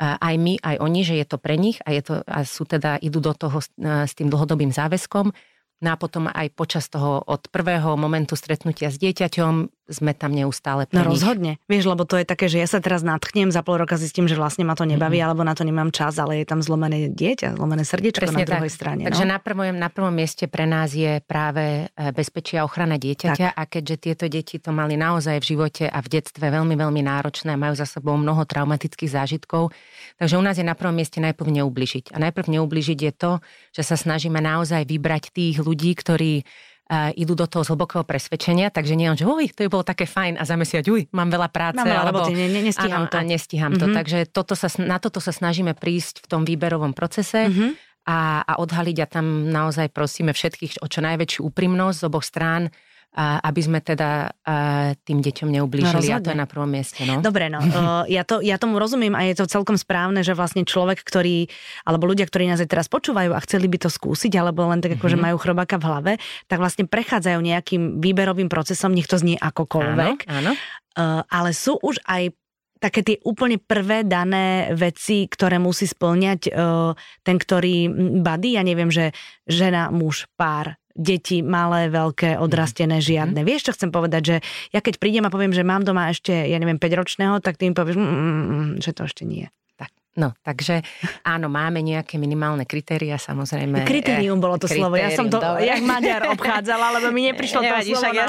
aj 0.00 0.34
my, 0.36 0.60
aj 0.60 0.76
oni, 0.80 1.00
že 1.04 1.14
je 1.16 1.26
to 1.28 1.36
pre 1.40 1.56
nich 1.56 1.80
a, 1.84 1.92
je 1.92 2.02
to, 2.04 2.14
a 2.24 2.44
sú 2.44 2.68
teda, 2.68 3.00
idú 3.00 3.20
do 3.20 3.32
toho 3.32 3.60
s, 3.60 3.72
s 3.80 4.12
tým 4.12 4.28
dlhodobým 4.28 4.72
záväzkom. 4.72 5.32
No 5.76 5.88
a 5.92 5.96
potom 6.00 6.28
aj 6.28 6.56
počas 6.56 6.88
toho 6.88 7.20
od 7.20 7.48
prvého 7.52 7.96
momentu 8.00 8.32
stretnutia 8.36 8.88
s 8.88 8.96
dieťaťom 8.96 9.75
sme 9.86 10.12
tam 10.12 10.34
neustále 10.34 10.90
pre 10.90 10.98
No 10.98 11.06
nich. 11.06 11.18
rozhodne. 11.18 11.52
Vieš, 11.70 11.86
lebo 11.86 12.02
to 12.02 12.18
je 12.18 12.26
také, 12.26 12.50
že 12.50 12.58
ja 12.58 12.66
sa 12.66 12.82
teraz 12.82 13.06
nadchnem, 13.06 13.54
za 13.54 13.62
pol 13.62 13.78
roka 13.78 13.94
zistím, 13.94 14.26
že 14.26 14.34
vlastne 14.34 14.66
ma 14.66 14.74
to 14.74 14.82
nebaví, 14.82 15.22
mm-hmm. 15.22 15.26
alebo 15.30 15.46
na 15.46 15.54
to 15.54 15.62
nemám 15.62 15.94
čas, 15.94 16.18
ale 16.18 16.42
je 16.42 16.46
tam 16.46 16.58
zlomené 16.58 17.10
dieťa, 17.14 17.54
zlomené 17.54 17.86
srdiečko 17.86 18.26
Presne 18.26 18.42
na 18.42 18.48
druhej 18.48 18.72
tak. 18.72 18.76
strane. 18.76 19.02
Takže 19.06 19.24
no? 19.24 19.30
na, 19.34 19.38
prvom, 19.38 19.74
na 19.78 19.88
prvom 19.88 20.14
mieste 20.14 20.50
pre 20.50 20.66
nás 20.66 20.90
je 20.90 21.22
práve 21.22 21.86
e, 21.86 22.10
bezpečie 22.10 22.58
a 22.58 22.66
ochrana 22.66 22.98
dieťaťa 22.98 23.48
tak. 23.54 23.58
a 23.58 23.62
keďže 23.66 23.96
tieto 24.02 24.24
deti 24.26 24.58
to 24.58 24.74
mali 24.74 24.98
naozaj 24.98 25.38
v 25.38 25.46
živote 25.54 25.84
a 25.86 25.98
v 26.02 26.08
detstve 26.18 26.50
veľmi, 26.50 26.74
veľmi 26.74 27.02
náročné, 27.06 27.54
majú 27.54 27.78
za 27.78 27.86
sebou 27.86 28.18
mnoho 28.18 28.42
traumatických 28.42 29.10
zážitkov, 29.14 29.70
takže 30.18 30.34
u 30.34 30.42
nás 30.42 30.58
je 30.58 30.66
na 30.66 30.74
prvom 30.74 30.98
mieste 30.98 31.22
najprv 31.22 31.62
neubližiť. 31.62 32.10
A 32.12 32.18
najprv 32.18 32.58
neubližiť 32.58 32.98
je 32.98 33.12
to, 33.14 33.32
že 33.70 33.82
sa 33.86 33.94
snažíme 33.94 34.42
naozaj 34.42 34.82
vybrať 34.88 35.30
tých 35.30 35.62
ľudí, 35.62 35.94
ktorí 35.94 36.42
idú 37.18 37.34
do 37.34 37.50
toho 37.50 37.66
z 37.66 37.74
hlbokého 37.74 38.06
presvedčenia, 38.06 38.70
takže 38.70 38.94
nie 38.94 39.10
len, 39.10 39.18
že 39.18 39.26
oj, 39.26 39.50
to 39.50 39.66
by 39.66 39.70
bolo 39.70 39.82
také 39.82 40.06
fajn 40.06 40.38
a 40.38 40.46
za 40.46 40.54
mesiac, 40.54 40.86
uj, 40.86 41.10
mám 41.10 41.26
veľa 41.34 41.50
práce. 41.50 41.82
Mám 41.82 41.90
veľa 41.90 42.02
alebo 42.06 42.22
roboty, 42.22 42.38
ne, 42.38 42.46
ne, 42.46 42.60
nestíham 42.62 43.04
áno, 43.06 43.10
to. 43.10 43.16
A 43.18 43.22
nestíham 43.26 43.74
mm-hmm. 43.74 43.82
to, 43.82 43.86
mhm. 43.90 43.96
takže 43.98 44.18
toto 44.30 44.54
sa, 44.54 44.68
na 44.78 44.96
toto 45.02 45.18
sa 45.18 45.34
snažíme 45.34 45.74
prísť 45.74 46.22
v 46.22 46.26
tom 46.30 46.42
výberovom 46.46 46.94
procese. 46.94 47.50
Mm-hmm. 47.50 47.70
A, 48.06 48.46
a 48.46 48.62
odhaliť 48.62 49.02
a 49.02 49.06
tam 49.10 49.50
naozaj 49.50 49.90
prosíme 49.90 50.30
všetkých 50.30 50.78
o 50.78 50.86
čo 50.86 51.02
najväčšiu 51.02 51.42
úprimnosť 51.42 51.96
z 51.98 52.06
oboch 52.06 52.22
strán, 52.22 52.70
aby 53.16 53.60
sme 53.64 53.80
teda 53.80 54.28
tým 55.08 55.24
deťom 55.24 55.48
neublížili 55.48 56.12
no, 56.12 56.20
a 56.20 56.20
to 56.20 56.36
je 56.36 56.38
na 56.38 56.44
prvom 56.44 56.68
mieste. 56.68 57.00
No. 57.08 57.24
Dobre, 57.24 57.48
no. 57.48 57.64
ja, 58.16 58.28
to, 58.28 58.44
ja 58.44 58.60
tomu 58.60 58.76
rozumiem 58.76 59.16
a 59.16 59.24
je 59.24 59.40
to 59.40 59.48
celkom 59.48 59.80
správne, 59.80 60.20
že 60.20 60.36
vlastne 60.36 60.68
človek, 60.68 61.00
ktorý, 61.00 61.48
alebo 61.88 62.04
ľudia, 62.04 62.28
ktorí 62.28 62.44
nás 62.44 62.60
aj 62.60 62.68
teraz 62.68 62.86
počúvajú 62.92 63.32
a 63.32 63.40
chceli 63.40 63.72
by 63.72 63.88
to 63.88 63.90
skúsiť, 63.90 64.36
alebo 64.36 64.68
len 64.68 64.84
tak 64.84 65.00
ako, 65.00 65.08
mm-hmm. 65.08 65.16
že 65.16 65.24
majú 65.32 65.36
chrobáka 65.40 65.80
v 65.80 65.84
hlave, 65.88 66.12
tak 66.44 66.60
vlastne 66.60 66.84
prechádzajú 66.84 67.40
nejakým 67.40 67.82
výberovým 68.04 68.52
procesom, 68.52 68.92
nech 68.92 69.08
to 69.08 69.16
znie 69.16 69.40
akokoľvek. 69.40 70.28
Áno, 70.28 70.52
áno. 70.52 71.24
Ale 71.32 71.50
sú 71.56 71.80
už 71.80 72.04
aj 72.04 72.36
také 72.76 73.00
tie 73.00 73.16
úplne 73.24 73.56
prvé 73.56 74.04
dané 74.04 74.76
veci, 74.76 75.24
ktoré 75.24 75.56
musí 75.56 75.88
splňať 75.88 76.52
ten, 77.24 77.36
ktorý 77.40 77.88
badí, 78.20 78.60
ja 78.60 78.62
neviem, 78.62 78.92
že 78.92 79.16
žena, 79.48 79.88
muž, 79.88 80.28
pár, 80.36 80.76
deti 80.96 81.44
malé, 81.44 81.92
veľké, 81.92 82.40
odrastené, 82.40 82.98
mhm. 82.98 83.04
žiadne. 83.04 83.40
Mm. 83.44 83.46
Vieš, 83.46 83.62
čo 83.70 83.72
chcem 83.76 83.92
povedať, 83.92 84.22
že 84.24 84.36
ja 84.72 84.80
keď 84.80 84.96
prídem 84.96 85.28
a 85.28 85.30
poviem, 85.30 85.52
že 85.52 85.62
mám 85.62 85.84
doma 85.84 86.08
ešte, 86.08 86.32
ja 86.32 86.56
neviem, 86.56 86.80
5-ročného, 86.80 87.38
tak 87.44 87.60
ty 87.60 87.68
im 87.68 87.76
povieš, 87.76 88.00
mm, 88.00 88.08
mm, 88.08 88.44
mm, 88.48 88.70
že 88.80 88.90
to 88.96 89.04
ešte 89.04 89.28
nie. 89.28 89.44
Tak. 89.76 89.92
No, 90.16 90.32
takže 90.40 90.80
áno, 91.28 91.52
máme 91.52 91.84
nejaké 91.84 92.16
minimálne 92.16 92.64
kritéria, 92.64 93.20
samozrejme. 93.20 93.84
Kritérium 93.92 94.40
bolo 94.40 94.56
to 94.56 94.64
kritérium, 94.64 94.88
slovo, 94.88 94.96
ja 94.96 95.12
som 95.12 95.28
to 95.28 95.36
dobre. 95.36 95.68
jak 95.68 95.84
Maďar 95.84 96.22
obchádzala, 96.32 96.86
lebo 96.96 97.12
mi 97.12 97.28
neprišlo 97.28 97.60
to 97.60 97.68
slovo 98.00 98.08
ja, 98.16 98.26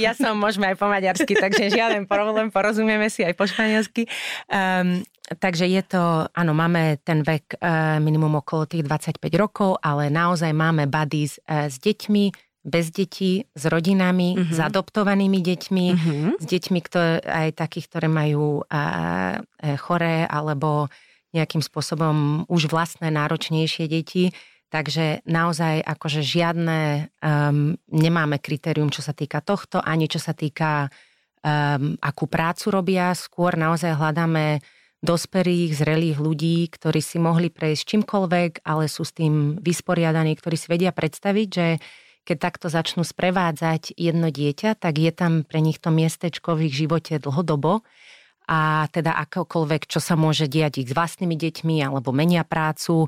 ja 0.00 0.12
som 0.16 0.32
môžeme 0.40 0.72
aj 0.72 0.76
po 0.80 0.88
maďarsky, 0.88 1.36
takže 1.36 1.68
žiaden 1.68 2.08
problém, 2.08 2.48
porozumieme 2.48 3.12
si 3.12 3.20
aj 3.20 3.36
po 3.36 3.44
španielsky. 3.44 4.08
Um, 4.48 5.04
Takže 5.26 5.66
je 5.66 5.82
to, 5.82 6.30
áno, 6.30 6.54
máme 6.54 7.02
ten 7.02 7.26
vek 7.26 7.58
e, 7.58 7.98
minimum 7.98 8.38
okolo 8.38 8.70
tých 8.70 8.86
25 8.86 9.18
rokov, 9.34 9.74
ale 9.82 10.06
naozaj 10.06 10.54
máme 10.54 10.86
buddies 10.86 11.42
e, 11.42 11.66
s 11.66 11.82
deťmi, 11.82 12.30
bez 12.66 12.90
detí, 12.90 13.46
s 13.54 13.62
rodinami, 13.66 14.38
uh-huh. 14.38 14.54
s 14.54 14.58
adoptovanými 14.58 15.38
deťmi, 15.38 15.86
uh-huh. 15.94 16.30
s 16.38 16.44
deťmi, 16.46 16.78
ktoré, 16.82 17.22
aj 17.22 17.48
takých, 17.58 17.86
ktoré 17.90 18.06
majú 18.10 18.62
a, 18.70 18.82
e, 19.58 19.74
choré 19.78 20.26
alebo 20.30 20.90
nejakým 21.34 21.62
spôsobom 21.62 22.46
už 22.46 22.70
vlastné 22.70 23.10
náročnejšie 23.10 23.90
deti. 23.90 24.30
Takže 24.66 25.22
naozaj 25.30 25.78
akože 25.78 26.26
žiadne 26.26 27.06
um, 27.22 27.78
nemáme 27.86 28.42
kritérium, 28.42 28.90
čo 28.90 28.98
sa 28.98 29.14
týka 29.14 29.38
tohto, 29.38 29.78
ani 29.78 30.10
čo 30.10 30.18
sa 30.18 30.34
týka 30.34 30.90
um, 30.90 31.94
akú 32.02 32.26
prácu 32.26 32.74
robia. 32.74 33.14
Skôr 33.14 33.54
naozaj 33.54 33.94
hľadáme 33.94 34.58
dospelých, 35.04 35.76
zrelých 35.76 36.18
ľudí, 36.18 36.66
ktorí 36.72 37.00
si 37.04 37.20
mohli 37.20 37.52
prejsť 37.52 37.82
čímkoľvek, 37.84 38.64
ale 38.64 38.88
sú 38.88 39.04
s 39.04 39.12
tým 39.12 39.60
vysporiadaní, 39.60 40.36
ktorí 40.36 40.56
si 40.56 40.68
vedia 40.72 40.92
predstaviť, 40.92 41.48
že 41.48 41.66
keď 42.26 42.36
takto 42.42 42.66
začnú 42.66 43.06
sprevádzať 43.06 43.94
jedno 43.94 44.34
dieťa, 44.34 44.74
tak 44.80 44.98
je 44.98 45.12
tam 45.14 45.46
pre 45.46 45.62
nich 45.62 45.78
to 45.78 45.94
miestečko 45.94 46.58
v 46.58 46.72
ich 46.72 46.74
živote 46.74 47.22
dlhodobo 47.22 47.86
a 48.50 48.90
teda 48.90 49.14
akokoľvek, 49.26 49.86
čo 49.86 50.02
sa 50.02 50.18
môže 50.18 50.50
diať 50.50 50.82
ich 50.82 50.90
s 50.90 50.96
vlastnými 50.96 51.38
deťmi 51.38 51.82
alebo 51.86 52.10
menia 52.10 52.42
prácu, 52.42 53.06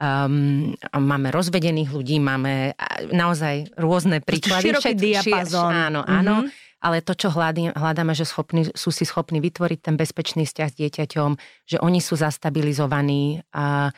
Um, 0.00 0.72
máme 0.96 1.28
rozvedených 1.28 1.92
ľudí, 1.92 2.24
máme 2.24 2.72
naozaj 3.12 3.76
rôzne 3.76 4.24
príklady. 4.24 4.72
Široký 4.72 4.96
diapazón. 4.96 5.68
Áno, 5.76 6.00
áno. 6.00 6.48
Mm-hmm 6.48 6.69
ale 6.80 7.04
to, 7.04 7.12
čo 7.12 7.28
hľadáme, 7.28 8.16
že 8.16 8.24
schopní, 8.24 8.72
sú 8.72 8.88
si 8.88 9.04
schopní 9.04 9.38
vytvoriť 9.44 9.78
ten 9.84 10.00
bezpečný 10.00 10.48
vzťah 10.48 10.68
s 10.72 10.78
dieťaťom, 10.80 11.30
že 11.68 11.76
oni 11.76 12.00
sú 12.00 12.16
zastabilizovaní 12.16 13.44
a, 13.52 13.92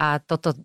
a 0.00 0.06
toto, 0.24 0.56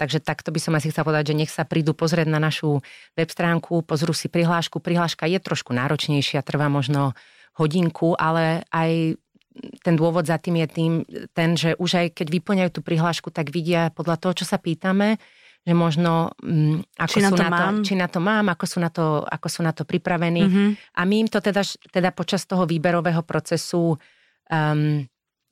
takže 0.00 0.24
takto 0.24 0.48
by 0.48 0.60
som 0.60 0.72
asi 0.80 0.88
chcela 0.88 1.12
povedať, 1.12 1.36
že 1.36 1.38
nech 1.38 1.52
sa 1.52 1.68
prídu 1.68 1.92
pozrieť 1.92 2.24
na 2.24 2.40
našu 2.40 2.80
web 3.12 3.28
stránku, 3.28 3.84
pozrú 3.84 4.16
si 4.16 4.32
prihlášku. 4.32 4.80
Prihláška 4.80 5.28
je 5.28 5.36
trošku 5.36 5.76
náročnejšia, 5.76 6.40
trvá 6.40 6.72
možno 6.72 7.12
hodinku, 7.60 8.16
ale 8.16 8.64
aj 8.72 9.20
ten 9.84 9.94
dôvod 9.98 10.24
za 10.24 10.40
tým 10.40 10.62
je 10.64 10.68
tým, 10.72 10.92
ten, 11.36 11.52
že 11.52 11.76
už 11.76 11.90
aj 12.00 12.06
keď 12.16 12.26
vyplňajú 12.32 12.70
tú 12.72 12.80
prihlášku, 12.80 13.28
tak 13.28 13.52
vidia 13.52 13.92
podľa 13.92 14.16
toho, 14.16 14.32
čo 14.40 14.44
sa 14.48 14.56
pýtame, 14.56 15.20
že 15.60 15.74
možno 15.76 16.32
um, 16.40 16.80
ako 16.96 17.16
či, 17.16 17.20
sú 17.20 17.36
na 17.36 17.36
to, 17.36 17.42
na 17.44 17.50
to, 17.52 17.66
či 17.84 17.94
na 17.96 18.08
to 18.08 18.20
mám, 18.20 18.46
ako 18.48 18.64
sú 18.64 18.78
na 18.80 18.88
to, 18.88 19.22
ako 19.28 19.48
sú 19.52 19.60
na 19.60 19.72
to 19.76 19.84
pripravení. 19.84 20.42
Mm-hmm. 20.48 20.68
A 20.96 21.00
my 21.04 21.14
im 21.20 21.28
to 21.28 21.38
teda, 21.44 21.60
teda 21.92 22.10
počas 22.16 22.48
toho 22.48 22.64
výberového 22.64 23.20
procesu 23.20 24.00
um, 24.48 25.04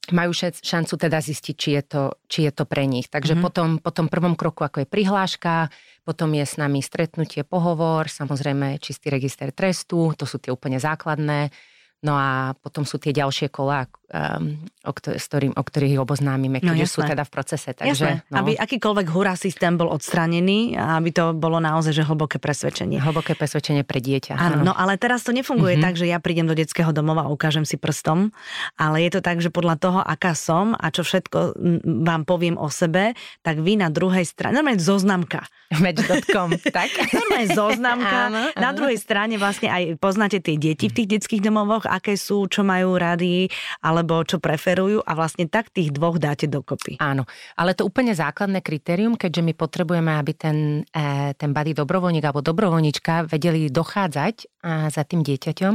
majú 0.08 0.32
šancu 0.32 0.94
teda 0.96 1.20
zistiť, 1.20 1.54
či 1.54 1.68
je 1.76 1.82
to, 1.84 2.02
či 2.24 2.48
je 2.48 2.52
to 2.56 2.64
pre 2.64 2.88
nich. 2.88 3.12
Takže 3.12 3.36
mm-hmm. 3.36 3.44
potom, 3.44 3.68
po 3.76 3.92
tom 3.92 4.08
prvom 4.08 4.32
kroku, 4.32 4.64
ako 4.64 4.84
je 4.84 4.88
prihláška, 4.88 5.68
potom 6.08 6.32
je 6.32 6.44
s 6.48 6.56
nami 6.56 6.80
stretnutie, 6.80 7.44
pohovor, 7.44 8.08
samozrejme 8.08 8.80
čistý 8.80 9.12
register 9.12 9.52
trestu, 9.52 10.16
to 10.16 10.24
sú 10.24 10.40
tie 10.40 10.48
úplne 10.48 10.80
základné 10.80 11.52
No 11.98 12.14
a 12.14 12.54
potom 12.54 12.86
sú 12.86 13.02
tie 13.02 13.10
ďalšie 13.10 13.50
kola, 13.50 13.90
um, 14.14 14.54
o, 14.86 14.92
ktor- 14.94 15.18
s 15.18 15.26
ktorým, 15.26 15.50
o 15.58 15.62
ktorých 15.66 15.98
oboznámime, 15.98 16.62
keď 16.62 16.78
no, 16.78 16.86
sú 16.86 17.02
teda 17.02 17.26
v 17.26 17.30
procese. 17.34 17.74
Takže, 17.74 18.22
no. 18.30 18.38
Aby 18.38 18.54
akýkoľvek 18.54 19.06
hurá 19.10 19.34
systém 19.34 19.74
bol 19.74 19.90
odstranený 19.90 20.78
a 20.78 20.94
aby 20.94 21.10
to 21.10 21.34
bolo 21.34 21.58
naozaj 21.58 21.90
že 21.90 22.06
hlboké 22.06 22.38
presvedčenie. 22.38 23.02
Hlboké 23.02 23.34
presvedčenie 23.34 23.82
pre 23.82 23.98
dieťa. 23.98 24.38
Áno, 24.38 24.62
no 24.62 24.72
ale 24.78 24.94
teraz 24.94 25.26
to 25.26 25.34
nefunguje 25.34 25.74
mm-hmm. 25.74 25.86
tak, 25.90 25.94
že 25.98 26.06
ja 26.06 26.22
prídem 26.22 26.46
do 26.46 26.54
detského 26.54 26.94
domova 26.94 27.26
a 27.26 27.32
ukážem 27.34 27.66
si 27.66 27.74
prstom, 27.74 28.30
ale 28.78 29.02
je 29.02 29.18
to 29.18 29.20
tak, 29.20 29.42
že 29.42 29.50
podľa 29.50 29.76
toho, 29.82 29.98
aká 29.98 30.38
som 30.38 30.78
a 30.78 30.94
čo 30.94 31.02
všetko 31.02 31.58
vám 32.06 32.22
poviem 32.22 32.54
o 32.54 32.70
sebe, 32.70 33.18
tak 33.42 33.58
vy 33.58 33.74
na 33.74 33.90
druhej 33.90 34.22
strane, 34.22 34.54
normálne 34.54 34.78
zoznamka. 34.78 35.50
Match.com, 35.84 36.54
tak? 36.78 36.88
normálne 37.10 37.48
zoznamka. 37.50 38.18
áno, 38.30 38.38
áno. 38.54 38.56
Na 38.56 38.70
druhej 38.70 38.96
strane 39.02 39.34
vlastne 39.34 39.66
aj 39.66 39.98
poznáte 39.98 40.38
tie 40.38 40.54
deti 40.54 40.86
v 40.86 40.94
tých 40.94 41.08
detských 41.18 41.42
domovoch 41.42 41.87
aké 41.88 42.20
sú, 42.20 42.44
čo 42.46 42.60
majú 42.62 43.00
rady, 43.00 43.48
alebo 43.80 44.20
čo 44.22 44.36
preferujú 44.36 45.00
a 45.00 45.12
vlastne 45.16 45.48
tak 45.48 45.72
tých 45.72 45.90
dvoch 45.90 46.20
dáte 46.20 46.44
dokopy. 46.44 47.00
Áno, 47.00 47.24
ale 47.56 47.72
to 47.72 47.88
úplne 47.88 48.12
základné 48.12 48.60
kritérium, 48.60 49.16
keďže 49.16 49.42
my 49.42 49.52
potrebujeme, 49.56 50.12
aby 50.12 50.32
ten, 50.36 50.58
e, 50.92 51.32
ten 51.32 51.50
bady 51.56 51.72
dobrovoľník 51.72 52.24
alebo 52.28 52.44
dobrovoľnička 52.44 53.26
vedeli 53.26 53.72
dochádzať 53.72 54.34
e, 54.36 54.46
za 54.92 55.02
tým 55.08 55.24
dieťaťom, 55.24 55.74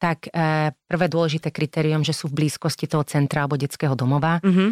tak 0.00 0.28
e, 0.28 0.72
prvé 0.72 1.06
dôležité 1.08 1.48
kritérium, 1.52 2.04
že 2.04 2.12
sú 2.12 2.28
v 2.28 2.44
blízkosti 2.44 2.84
toho 2.84 3.04
centra 3.08 3.44
alebo 3.44 3.56
detského 3.56 3.96
domova, 3.96 4.40
mm-hmm. 4.40 4.70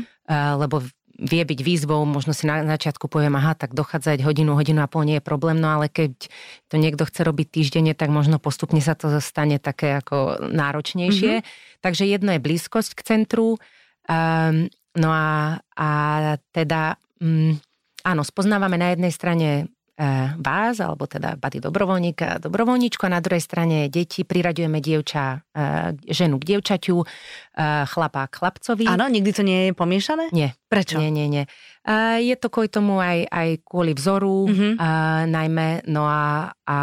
lebo 0.60 0.84
vie 1.18 1.42
byť 1.42 1.60
výzvou, 1.66 2.06
možno 2.06 2.30
si 2.30 2.46
na 2.46 2.62
začiatku 2.62 3.10
poviem, 3.10 3.34
aha, 3.34 3.58
tak 3.58 3.74
dochádzať 3.74 4.22
hodinu, 4.22 4.54
hodinu 4.54 4.86
a 4.86 4.88
pol 4.88 5.02
nie 5.02 5.18
je 5.18 5.24
problém, 5.26 5.58
no 5.58 5.66
ale 5.66 5.90
keď 5.90 6.30
to 6.70 6.78
niekto 6.78 7.02
chce 7.02 7.26
robiť 7.26 7.46
týždenne, 7.50 7.92
tak 7.98 8.14
možno 8.14 8.38
postupne 8.38 8.78
sa 8.78 8.94
to 8.94 9.10
stane 9.18 9.58
také 9.58 9.98
ako 9.98 10.46
náročnejšie. 10.46 11.42
Mm-hmm. 11.42 11.82
Takže 11.82 12.04
jedno 12.06 12.30
je 12.38 12.40
blízkosť 12.40 12.94
k 12.94 13.00
centru, 13.02 13.58
um, 13.58 14.70
no 14.94 15.10
a, 15.10 15.58
a 15.74 15.88
teda, 16.54 16.94
um, 17.18 17.58
áno, 18.06 18.22
spoznávame 18.22 18.78
na 18.78 18.94
jednej 18.94 19.10
strane 19.10 19.48
vás, 20.38 20.78
alebo 20.78 21.10
teda 21.10 21.34
bady 21.34 21.58
dobrovoľníka, 21.58 22.38
dobrovoľníčku 22.38 23.02
a 23.02 23.18
na 23.18 23.20
druhej 23.20 23.42
strane 23.42 23.90
deti, 23.90 24.22
priraďujeme 24.22 24.78
dievča, 24.78 25.42
e, 25.50 26.14
ženu 26.14 26.38
k 26.38 26.54
dievčaťu, 26.54 26.96
e, 27.02 27.06
chlapa 27.90 28.30
k 28.30 28.38
chlapcovi. 28.38 28.86
Áno, 28.86 29.10
nikdy 29.10 29.30
to 29.34 29.42
nie 29.42 29.58
je 29.68 29.70
pomiešané? 29.74 30.30
Nie. 30.30 30.54
Prečo? 30.70 31.02
Nie, 31.02 31.10
nie, 31.10 31.26
nie. 31.26 31.44
Je 32.20 32.36
to 32.36 32.52
kvôli 32.52 32.68
tomu 32.68 33.00
aj, 33.00 33.24
aj 33.32 33.48
kvôli 33.64 33.96
vzoru, 33.96 34.44
mm-hmm. 34.44 34.72
najmä, 35.24 35.88
no 35.88 36.04
a, 36.04 36.52
a 36.68 36.78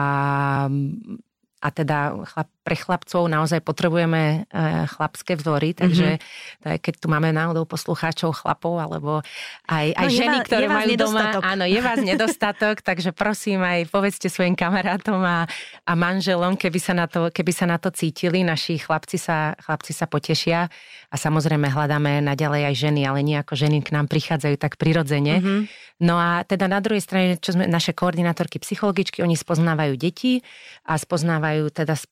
a 1.66 1.68
teda 1.74 2.14
chlap, 2.30 2.50
pre 2.66 2.74
chlapcov 2.74 3.30
naozaj 3.30 3.62
potrebujeme 3.62 4.50
e, 4.50 4.90
chlapské 4.90 5.38
vzory, 5.38 5.78
takže 5.78 6.18
mm-hmm. 6.18 6.82
keď 6.82 6.94
tu 6.98 7.06
máme 7.14 7.30
náhodou 7.30 7.70
poslucháčov 7.70 8.42
chlapov, 8.42 8.82
alebo 8.82 9.22
aj, 9.70 9.94
aj 9.94 10.08
no, 10.10 10.18
ženy, 10.18 10.38
vás, 10.42 10.48
ktoré 10.50 10.66
majú 10.66 10.88
nedostatok. 10.90 11.42
doma, 11.46 11.52
áno, 11.54 11.66
je 11.70 11.80
vás 11.86 12.00
nedostatok, 12.02 12.76
takže 12.90 13.14
prosím 13.14 13.62
aj 13.62 13.86
povedzte 13.94 14.34
svojim 14.34 14.58
kamarátom 14.58 15.22
a, 15.22 15.46
a 15.86 15.92
manželom, 15.94 16.58
keby 16.58 16.80
sa, 16.82 16.98
na 16.98 17.06
to, 17.06 17.30
keby 17.30 17.54
sa 17.54 17.70
na 17.70 17.78
to 17.78 17.94
cítili, 17.94 18.42
naši 18.42 18.82
chlapci 18.82 19.22
sa, 19.22 19.54
chlapci 19.62 19.94
sa 19.94 20.10
potešia 20.10 20.66
a 21.14 21.16
samozrejme 21.16 21.70
hľadáme 21.70 22.26
naďalej 22.26 22.74
aj 22.74 22.76
ženy, 22.82 23.06
ale 23.06 23.22
nie 23.22 23.38
ako 23.38 23.54
ženy 23.54 23.86
k 23.86 23.94
nám 23.94 24.10
prichádzajú 24.10 24.58
tak 24.58 24.82
prirodzene. 24.82 25.38
Mm-hmm. 25.38 25.86
No 25.96 26.20
a 26.20 26.44
teda 26.44 26.68
na 26.68 26.84
druhej 26.84 27.00
strane, 27.00 27.40
čo 27.40 27.56
sme 27.56 27.72
naše 27.72 27.96
koordinátorky 27.96 28.60
psychologičky, 28.60 29.24
oni 29.24 29.40
spoznávajú 29.40 29.96
deti 29.96 30.44
a 30.84 31.00
spoznávajú 31.00 31.72
teda 31.72 31.96
e, 31.96 32.04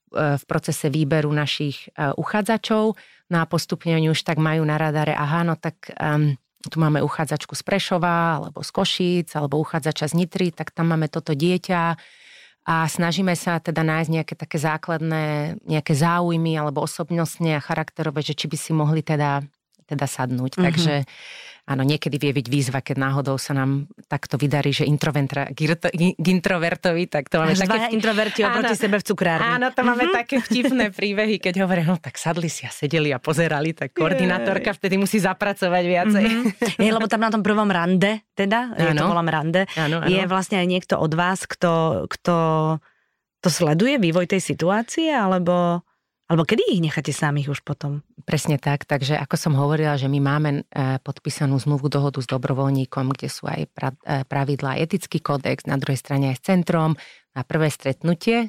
v 0.44 0.46
procese 0.46 0.92
výberu 0.92 1.32
našich 1.32 1.88
e, 1.96 2.12
uchádzačov. 2.14 3.00
No 3.32 3.36
a 3.40 3.48
postupne 3.48 3.96
oni 3.96 4.12
už 4.12 4.20
tak 4.20 4.36
majú 4.36 4.60
na 4.68 4.76
radare, 4.76 5.16
aha, 5.16 5.48
no 5.48 5.56
tak 5.56 5.88
um, 5.96 6.36
tu 6.60 6.76
máme 6.76 7.00
uchádzačku 7.00 7.56
z 7.56 7.64
Prešova, 7.64 8.36
alebo 8.36 8.60
z 8.60 8.70
Košíc, 8.70 9.32
alebo 9.32 9.56
uchádzača 9.64 10.12
z 10.12 10.14
Nitry, 10.20 10.52
tak 10.52 10.76
tam 10.76 10.92
máme 10.92 11.08
toto 11.08 11.32
dieťa 11.32 11.96
a 12.64 12.88
snažíme 12.88 13.36
sa 13.36 13.60
teda 13.60 13.84
nájsť 13.84 14.10
nejaké 14.10 14.34
také 14.40 14.56
základné, 14.56 15.56
nejaké 15.68 15.92
záujmy 15.92 16.56
alebo 16.56 16.80
osobnostne 16.80 17.60
a 17.60 17.64
charakterové, 17.64 18.24
že 18.24 18.32
či 18.32 18.48
by 18.48 18.56
si 18.56 18.72
mohli 18.72 19.04
teda, 19.04 19.44
teda 19.86 20.08
sadnúť. 20.08 20.56
Mm-hmm. 20.56 20.66
Takže 20.66 20.94
Áno, 21.64 21.80
niekedy 21.80 22.20
vie 22.20 22.36
byť 22.36 22.46
výzva, 22.52 22.84
keď 22.84 22.96
náhodou 23.00 23.40
sa 23.40 23.56
nám 23.56 23.88
takto 24.04 24.36
vydarí, 24.36 24.68
že 24.68 24.84
introventra, 24.84 25.48
k 25.48 25.64
introvertovi, 26.20 27.08
tak 27.08 27.32
to 27.32 27.40
máme 27.40 27.56
Až 27.56 27.64
také... 27.64 27.88
introverti 27.96 28.44
oproti 28.44 28.76
sebe 28.76 29.00
v 29.00 29.04
cukrárni. 29.08 29.48
Áno, 29.48 29.72
to 29.72 29.80
máme 29.80 30.04
mm-hmm. 30.04 30.18
také 30.20 30.44
vtipné 30.44 30.92
príbehy, 30.92 31.40
keď 31.40 31.64
hovoria, 31.64 31.88
no 31.88 31.96
tak 31.96 32.20
sadli 32.20 32.52
si 32.52 32.68
a 32.68 32.70
sedeli 32.70 33.16
a 33.16 33.18
pozerali, 33.18 33.72
tak 33.72 33.96
koordinátorka 33.96 34.76
vtedy 34.76 35.00
musí 35.00 35.24
zapracovať 35.24 35.84
viacej. 35.88 36.26
Mm-hmm. 36.28 36.84
Je, 36.84 36.90
lebo 36.92 37.08
tam 37.08 37.24
na 37.24 37.32
tom 37.32 37.40
prvom 37.40 37.72
rande, 37.72 38.20
teda, 38.36 38.76
áno. 38.76 38.84
je 38.84 38.92
to 39.00 39.04
volám 39.08 39.28
rande, 39.32 39.64
áno, 39.80 40.04
áno. 40.04 40.12
je 40.12 40.20
vlastne 40.28 40.60
aj 40.60 40.68
niekto 40.68 41.00
od 41.00 41.16
vás, 41.16 41.48
kto, 41.48 42.04
kto 42.12 42.36
to 43.40 43.48
sleduje 43.48 43.96
vývoj 43.96 44.28
tej 44.28 44.44
situácie, 44.44 45.08
alebo... 45.16 45.80
Alebo 46.24 46.48
kedy 46.48 46.72
ich 46.72 46.80
necháte 46.80 47.12
samých 47.12 47.52
už 47.52 47.60
potom? 47.60 48.00
Presne 48.24 48.56
tak, 48.56 48.88
takže 48.88 49.20
ako 49.20 49.36
som 49.36 49.52
hovorila, 49.60 50.00
že 50.00 50.08
my 50.08 50.20
máme 50.24 50.50
e, 50.56 50.62
podpísanú 51.04 51.60
zmluvu 51.60 51.92
dohodu 51.92 52.16
s 52.24 52.28
dobrovoľníkom, 52.32 53.12
kde 53.12 53.28
sú 53.28 53.44
aj 53.44 53.60
e, 53.60 53.68
pravidlá 54.24 54.80
etický 54.80 55.20
kódex, 55.20 55.68
na 55.68 55.76
druhej 55.76 56.00
strane 56.00 56.32
aj 56.32 56.40
s 56.40 56.42
centrom. 56.48 56.96
Na 57.36 57.44
prvé 57.44 57.68
stretnutie 57.68 58.48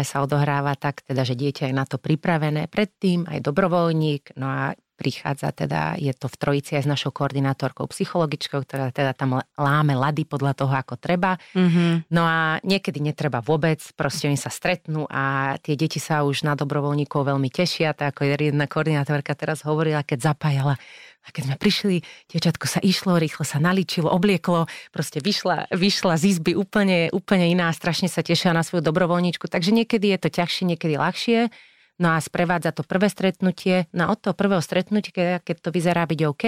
sa 0.00 0.24
odohráva 0.24 0.80
tak, 0.80 1.04
teda, 1.04 1.28
že 1.28 1.36
dieťa 1.36 1.68
je 1.68 1.74
na 1.76 1.84
to 1.84 2.00
pripravené 2.00 2.72
predtým, 2.72 3.28
aj 3.28 3.52
dobrovoľník, 3.52 4.40
no 4.40 4.48
a 4.48 4.72
prichádza 5.04 5.52
teda, 5.52 6.00
je 6.00 6.16
to 6.16 6.32
v 6.32 6.36
trojici 6.40 6.80
aj 6.80 6.88
s 6.88 6.88
našou 6.88 7.12
koordinátorkou 7.12 7.84
psychologičkou, 7.92 8.64
ktorá 8.64 8.88
teda 8.88 9.12
tam 9.12 9.44
láme 9.60 9.92
lady 9.92 10.24
podľa 10.24 10.56
toho, 10.56 10.72
ako 10.72 10.96
treba. 10.96 11.36
Mm-hmm. 11.52 12.08
No 12.08 12.24
a 12.24 12.56
niekedy 12.64 13.04
netreba 13.04 13.44
vôbec, 13.44 13.84
proste 13.92 14.32
oni 14.32 14.40
sa 14.40 14.48
stretnú 14.48 15.04
a 15.12 15.54
tie 15.60 15.76
deti 15.76 16.00
sa 16.00 16.24
už 16.24 16.48
na 16.48 16.56
dobrovoľníkov 16.56 17.28
veľmi 17.28 17.52
tešia, 17.52 17.92
tak 17.92 18.16
ako 18.16 18.32
jedna 18.32 18.64
koordinátorka 18.64 19.36
teraz 19.36 19.60
hovorila, 19.68 20.00
keď 20.00 20.32
zapájala 20.32 20.80
a 21.24 21.28
keď 21.32 21.42
sme 21.48 21.56
prišli, 21.56 21.96
dievčatko 22.28 22.68
sa 22.68 22.80
išlo, 22.84 23.16
rýchlo 23.16 23.48
sa 23.48 23.56
naličilo, 23.56 24.12
oblieklo, 24.12 24.68
proste 24.92 25.24
vyšla, 25.24 25.72
vyšla 25.72 26.20
z 26.20 26.36
izby 26.36 26.52
úplne, 26.52 27.08
úplne 27.16 27.48
iná, 27.48 27.72
strašne 27.72 28.12
sa 28.12 28.20
tešila 28.20 28.52
na 28.52 28.60
svoju 28.60 28.84
dobrovoľníčku. 28.84 29.48
Takže 29.48 29.72
niekedy 29.72 30.12
je 30.12 30.18
to 30.20 30.28
ťažšie, 30.28 30.76
niekedy 30.76 31.00
ľahšie. 31.00 31.48
No 31.94 32.14
a 32.14 32.18
sprevádza 32.18 32.74
to 32.74 32.82
prvé 32.82 33.06
stretnutie. 33.06 33.86
No 33.94 34.10
od 34.10 34.18
toho 34.18 34.34
prvého 34.34 34.58
stretnutia, 34.58 35.38
keď 35.38 35.56
to 35.62 35.70
vyzerá 35.70 36.02
byť 36.10 36.20
OK, 36.26 36.44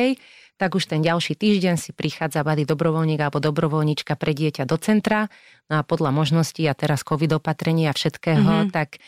tak 0.59 0.75
už 0.75 0.91
ten 0.91 1.05
ďalší 1.05 1.38
týždeň 1.38 1.76
si 1.79 1.95
prichádza 1.95 2.43
bady 2.43 2.67
dobrovoľník 2.67 3.21
alebo 3.23 3.38
dobrovoľníčka 3.38 4.19
pre 4.19 4.35
dieťa 4.35 4.67
do 4.67 4.75
centra. 4.81 5.31
No 5.71 5.79
a 5.79 5.87
podľa 5.87 6.11
možností 6.11 6.67
a 6.67 6.75
teraz 6.75 7.07
covid 7.07 7.38
opatrení 7.38 7.87
a 7.87 7.95
všetkého, 7.95 8.67
mm-hmm. 8.67 8.75
tak 8.75 8.99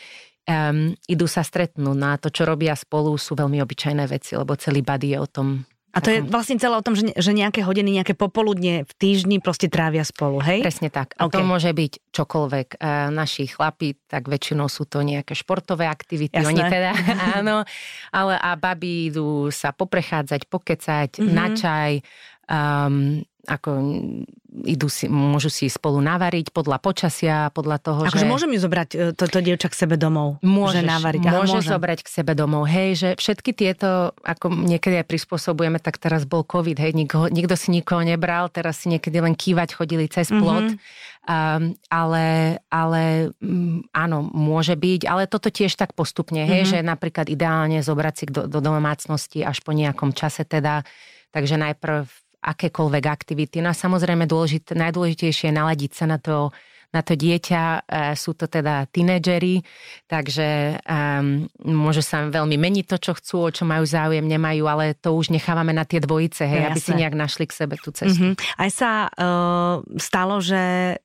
um, 0.47 0.95
idú 1.09 1.25
sa 1.27 1.43
stretnúť. 1.43 1.97
No 1.97 2.07
a 2.13 2.21
to, 2.21 2.31
čo 2.31 2.47
robia 2.47 2.77
spolu, 2.77 3.17
sú 3.19 3.35
veľmi 3.35 3.59
obyčajné 3.59 4.05
veci, 4.07 4.39
lebo 4.39 4.55
celý 4.55 4.79
body 4.79 5.15
je 5.15 5.19
o 5.19 5.27
tom 5.27 5.47
a 5.89 5.97
to 6.05 6.09
je 6.13 6.19
vlastne 6.21 6.61
celé 6.61 6.77
o 6.77 6.85
tom, 6.85 6.93
že, 6.93 7.09
že 7.17 7.31
nejaké 7.33 7.65
hodiny, 7.65 7.97
nejaké 7.97 8.13
popoludne 8.13 8.85
v 8.85 8.93
týždni 9.01 9.41
proste 9.41 9.73
trávia 9.73 10.05
spolu, 10.05 10.37
hej? 10.37 10.61
Presne 10.61 10.93
tak. 10.93 11.17
A 11.17 11.25
okay. 11.25 11.41
to 11.41 11.41
môže 11.41 11.71
byť 11.73 12.13
čokoľvek. 12.13 12.67
E, 12.77 13.09
naši 13.09 13.49
chlapi, 13.49 13.97
tak 14.05 14.29
väčšinou 14.29 14.69
sú 14.69 14.85
to 14.85 15.01
nejaké 15.01 15.33
športové 15.33 15.89
aktivity. 15.89 16.37
Jasné. 16.37 16.53
Oni 16.53 16.61
teda, 16.61 16.91
áno. 17.41 17.65
Ale 18.13 18.37
a 18.37 18.53
baby 18.53 19.09
idú 19.09 19.49
sa 19.49 19.73
poprechádzať, 19.73 20.45
pokecať, 20.45 21.09
mm-hmm. 21.17 21.33
na 21.33 21.47
čaj. 21.57 21.91
Um, 22.49 23.25
ako 23.49 23.69
idú 24.61 24.85
si, 24.89 25.09
môžu 25.09 25.49
si 25.49 25.65
spolu 25.69 25.97
navariť 26.05 26.53
podľa 26.53 26.77
počasia, 26.77 27.49
podľa 27.49 27.77
toho, 27.81 27.99
akože 28.05 28.25
že... 28.25 28.29
môžem 28.29 28.51
ju 28.53 28.59
zobrať 28.61 28.89
e, 28.93 28.97
toto 29.17 29.41
dievča 29.41 29.73
k 29.73 29.75
sebe 29.85 29.95
domov? 29.97 30.37
Môžeš, 30.45 30.85
že 30.85 30.89
navariť. 30.89 31.21
Môže 31.25 31.57
môžem. 31.57 31.71
zobrať 31.73 31.99
k 32.05 32.09
sebe 32.09 32.33
domov. 32.37 32.69
Hej, 32.69 32.89
že 32.97 33.09
všetky 33.17 33.51
tieto, 33.57 34.13
ako 34.21 34.53
niekedy 34.53 35.01
aj 35.01 35.07
prispôsobujeme, 35.09 35.81
tak 35.81 35.97
teraz 35.97 36.29
bol 36.29 36.45
COVID, 36.45 36.77
hej, 36.77 36.93
nikto, 36.93 37.29
nikto 37.29 37.57
si 37.57 37.73
nikoho 37.73 38.05
nebral, 38.05 38.53
teraz 38.53 38.85
si 38.85 38.93
niekedy 38.93 39.17
len 39.17 39.33
kývať 39.33 39.73
chodili 39.73 40.05
cez 40.05 40.29
mhm. 40.29 40.39
plot. 40.41 40.69
Mm-hmm. 40.69 41.17
Um, 41.29 41.77
ale, 41.93 42.57
ale 42.73 43.29
um, 43.37 43.85
áno, 43.93 44.25
môže 44.33 44.73
byť, 44.73 45.05
ale 45.05 45.29
toto 45.29 45.53
tiež 45.53 45.77
tak 45.77 45.93
postupne, 45.93 46.41
hej, 46.41 46.65
mm-hmm. 46.65 46.81
že 46.81 46.89
napríklad 46.89 47.29
ideálne 47.29 47.85
zobrať 47.85 48.13
si 48.17 48.25
do, 48.25 48.49
do 48.49 48.57
domácnosti 48.57 49.45
až 49.45 49.61
po 49.61 49.69
nejakom 49.69 50.09
čase 50.09 50.41
teda, 50.41 50.81
takže 51.29 51.61
najprv 51.61 52.09
akékoľvek 52.39 53.03
aktivity. 53.05 53.59
No 53.59 53.71
a 53.71 53.75
samozrejme 53.75 54.23
dôležité, 54.23 54.75
najdôležitejšie 54.75 55.51
je 55.51 55.57
naladiť 55.59 55.91
sa 55.91 56.05
na 56.07 56.17
to, 56.17 56.55
na 56.89 57.03
to 57.03 57.13
dieťa. 57.13 57.63
E, 57.63 57.79
sú 58.15 58.33
to 58.33 58.47
teda 58.47 58.87
tínedžeri, 58.89 59.61
takže 60.07 60.79
um, 60.87 61.45
môže 61.67 62.01
sa 62.01 62.25
veľmi 62.25 62.55
meniť 62.55 62.85
to, 62.89 62.97
čo 62.97 63.11
chcú, 63.19 63.35
o 63.45 63.53
čo 63.53 63.67
majú 63.67 63.83
záujem, 63.83 64.23
nemajú, 64.23 64.65
ale 64.65 64.95
to 64.95 65.13
už 65.13 65.29
nechávame 65.35 65.75
na 65.75 65.83
tie 65.83 65.99
dvojice, 65.99 66.47
hej, 66.47 66.61
no, 66.63 66.67
aby 66.71 66.79
si 66.79 66.95
nejak 66.95 67.15
našli 67.15 67.45
k 67.45 67.53
sebe 67.53 67.75
tú 67.77 67.91
cestu. 67.91 68.33
Mm-hmm. 68.33 68.55
Aj 68.55 68.69
sa 68.71 68.91
uh, 69.11 69.83
stalo, 69.99 70.39
že 70.39 70.95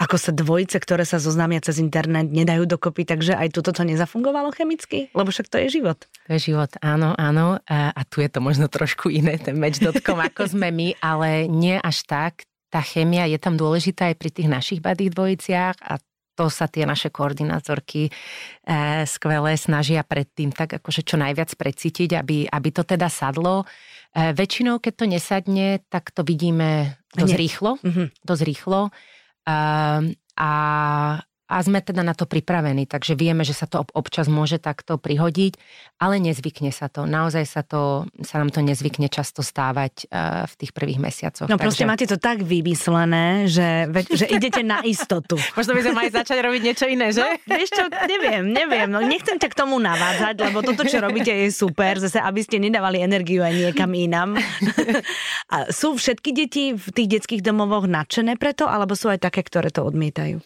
ako 0.00 0.16
sa 0.16 0.32
dvojice, 0.32 0.80
ktoré 0.80 1.04
sa 1.04 1.20
zoznámia 1.20 1.60
cez 1.60 1.76
internet, 1.76 2.32
nedajú 2.32 2.64
dokopy, 2.64 3.04
takže 3.04 3.36
aj 3.36 3.52
toto 3.52 3.84
nezafungovalo 3.84 4.48
chemicky? 4.56 5.12
Lebo 5.12 5.28
však 5.28 5.52
to 5.52 5.60
je 5.60 5.76
život. 5.76 6.00
To 6.24 6.30
je 6.40 6.40
život, 6.40 6.72
áno, 6.80 7.12
áno. 7.20 7.60
A, 7.68 7.92
a 7.92 8.02
tu 8.08 8.24
je 8.24 8.32
to 8.32 8.40
možno 8.40 8.72
trošku 8.72 9.12
iné, 9.12 9.36
ten 9.36 9.60
match.com, 9.60 10.16
ako 10.16 10.48
sme 10.56 10.72
my, 10.72 10.88
ale 11.04 11.44
nie 11.52 11.76
až 11.76 12.08
tak. 12.08 12.48
Tá 12.72 12.80
chemia 12.80 13.28
je 13.28 13.36
tam 13.36 13.60
dôležitá 13.60 14.08
aj 14.08 14.16
pri 14.16 14.30
tých 14.32 14.48
našich 14.48 14.80
badých 14.80 15.12
dvojiciach 15.12 15.76
a 15.84 16.00
to 16.40 16.48
sa 16.48 16.64
tie 16.64 16.88
naše 16.88 17.12
koordinátorky 17.12 18.08
e, 18.08 18.10
skvelé 19.04 19.60
snažia 19.60 20.00
predtým 20.00 20.56
tak 20.56 20.80
akože 20.80 21.04
čo 21.04 21.20
najviac 21.20 21.52
precítiť, 21.52 22.16
aby, 22.16 22.48
aby 22.48 22.68
to 22.72 22.80
teda 22.80 23.12
sadlo. 23.12 23.68
E, 24.16 24.32
väčšinou, 24.32 24.80
keď 24.80 24.92
to 24.96 25.04
nesadne, 25.04 25.68
tak 25.92 26.08
to 26.16 26.24
vidíme 26.24 26.96
dosť 27.12 27.36
rýchlo. 27.36 27.76
Mm-hmm. 27.84 28.06
Dosť 28.24 28.42
rýchlo. 28.48 28.80
Um, 29.46 30.14
a 30.36 31.22
a 31.50 31.58
sme 31.66 31.82
teda 31.82 32.06
na 32.06 32.14
to 32.14 32.30
pripravení, 32.30 32.86
takže 32.86 33.18
vieme, 33.18 33.42
že 33.42 33.58
sa 33.58 33.66
to 33.66 33.82
občas 33.90 34.30
môže 34.30 34.62
takto 34.62 35.02
prihodiť, 35.02 35.58
ale 35.98 36.22
nezvykne 36.22 36.70
sa 36.70 36.86
to. 36.86 37.10
Naozaj 37.10 37.42
sa, 37.42 37.66
to, 37.66 38.06
sa 38.22 38.38
nám 38.38 38.54
to 38.54 38.62
nezvykne 38.62 39.10
často 39.10 39.42
stávať 39.42 40.06
uh, 40.06 40.46
v 40.46 40.54
tých 40.62 40.70
prvých 40.70 41.02
mesiacoch. 41.02 41.50
No 41.50 41.58
takže... 41.58 41.66
proste 41.66 41.84
máte 41.90 42.06
to 42.06 42.22
tak 42.22 42.46
vymyslené, 42.46 43.50
že, 43.50 43.90
že 44.14 44.30
idete 44.30 44.62
na 44.62 44.86
istotu. 44.86 45.34
Možno 45.58 45.74
by 45.74 45.82
sme 45.82 45.94
mali 45.98 46.10
začať 46.14 46.38
robiť 46.38 46.60
niečo 46.62 46.86
iné, 46.86 47.10
že? 47.10 47.26
No, 47.50 47.58
vieš 47.58 47.74
čo, 47.74 47.84
neviem, 48.06 48.46
neviem. 48.46 48.86
No, 48.86 49.02
nechcem 49.02 49.34
ťa 49.34 49.50
k 49.50 49.58
tomu 49.58 49.82
navádzať, 49.82 50.34
lebo 50.38 50.62
toto, 50.62 50.86
čo 50.86 51.02
robíte, 51.02 51.34
je 51.34 51.50
super, 51.50 51.98
zase 51.98 52.22
aby 52.22 52.46
ste 52.46 52.62
nedávali 52.62 53.02
energiu 53.02 53.42
aj 53.42 53.54
niekam 53.58 53.90
inám. 53.90 54.38
A 55.54 55.74
sú 55.74 55.98
všetky 55.98 56.30
deti 56.30 56.64
v 56.78 56.86
tých 56.94 57.18
detských 57.18 57.42
domovoch 57.42 57.90
nadšené 57.90 58.38
preto, 58.38 58.70
alebo 58.70 58.94
sú 58.94 59.10
aj 59.10 59.26
také, 59.26 59.42
ktoré 59.42 59.74
to 59.74 59.82
odmietajú? 59.82 60.38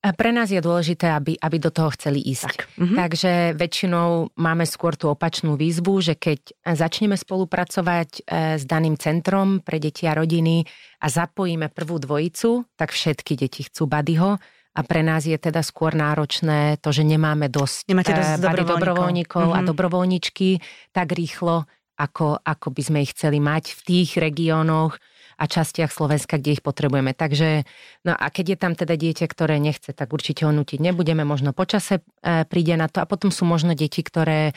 Pre 0.00 0.32
nás 0.32 0.48
je 0.48 0.64
dôležité, 0.64 1.12
aby, 1.12 1.36
aby 1.36 1.56
do 1.60 1.68
toho 1.68 1.92
chceli 1.92 2.24
ísť. 2.24 2.44
Tak. 2.48 2.60
Mm-hmm. 2.80 2.96
Takže 2.96 3.32
väčšinou 3.52 4.32
máme 4.32 4.64
skôr 4.64 4.96
tú 4.96 5.12
opačnú 5.12 5.60
výzvu, 5.60 6.00
že 6.00 6.16
keď 6.16 6.56
začneme 6.72 7.20
spolupracovať 7.20 8.08
e, 8.08 8.20
s 8.56 8.64
daným 8.64 8.96
centrom 8.96 9.60
pre 9.60 9.76
deti 9.76 10.08
a 10.08 10.16
rodiny 10.16 10.64
a 11.04 11.06
zapojíme 11.12 11.68
prvú 11.68 12.00
dvojicu, 12.00 12.64
tak 12.80 12.96
všetky 12.96 13.36
deti 13.36 13.68
chcú 13.68 13.84
Badyho 13.84 14.40
a 14.70 14.80
pre 14.80 15.04
nás 15.04 15.28
je 15.28 15.36
teda 15.36 15.60
skôr 15.60 15.92
náročné 15.92 16.80
to, 16.80 16.96
že 16.96 17.04
nemáme 17.04 17.52
dosť, 17.52 17.92
Nemáte 17.92 18.16
dosť 18.16 18.40
dobrovoľníkov, 18.40 18.80
dobrovoľníkov 18.80 19.44
mm-hmm. 19.44 19.58
a 19.58 19.60
mhm. 19.60 19.68
dobrovoľničky 19.68 20.48
tak 20.96 21.12
rýchlo, 21.12 21.68
ako, 22.00 22.40
ako 22.40 22.68
by 22.72 22.82
sme 22.88 22.98
ich 23.04 23.12
chceli 23.12 23.36
mať 23.36 23.76
v 23.76 23.80
tých 23.84 24.16
regiónoch, 24.16 24.96
a 25.40 25.44
častiach 25.48 25.88
Slovenska, 25.88 26.36
kde 26.36 26.60
ich 26.60 26.62
potrebujeme. 26.62 27.16
Takže, 27.16 27.64
no 28.04 28.12
a 28.12 28.28
keď 28.28 28.44
je 28.52 28.58
tam 28.60 28.72
teda 28.76 28.92
dieťa, 29.00 29.24
ktoré 29.24 29.56
nechce, 29.56 29.96
tak 29.96 30.12
určite 30.12 30.44
ho 30.44 30.52
nutiť 30.52 30.84
nebudeme, 30.84 31.24
možno 31.24 31.56
počase 31.56 32.04
e, 32.20 32.44
príde 32.44 32.76
na 32.76 32.92
to 32.92 33.00
a 33.00 33.08
potom 33.08 33.32
sú 33.32 33.48
možno 33.48 33.72
deti, 33.72 34.04
ktoré 34.04 34.52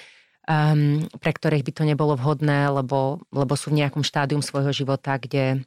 um, 0.48 1.08
pre 1.24 1.32
ktorých 1.32 1.64
by 1.64 1.72
to 1.72 1.84
nebolo 1.88 2.20
vhodné, 2.20 2.68
lebo, 2.68 3.24
lebo 3.32 3.54
sú 3.56 3.72
v 3.72 3.84
nejakom 3.84 4.04
štádium 4.04 4.44
svojho 4.44 4.76
života, 4.76 5.16
kde 5.16 5.64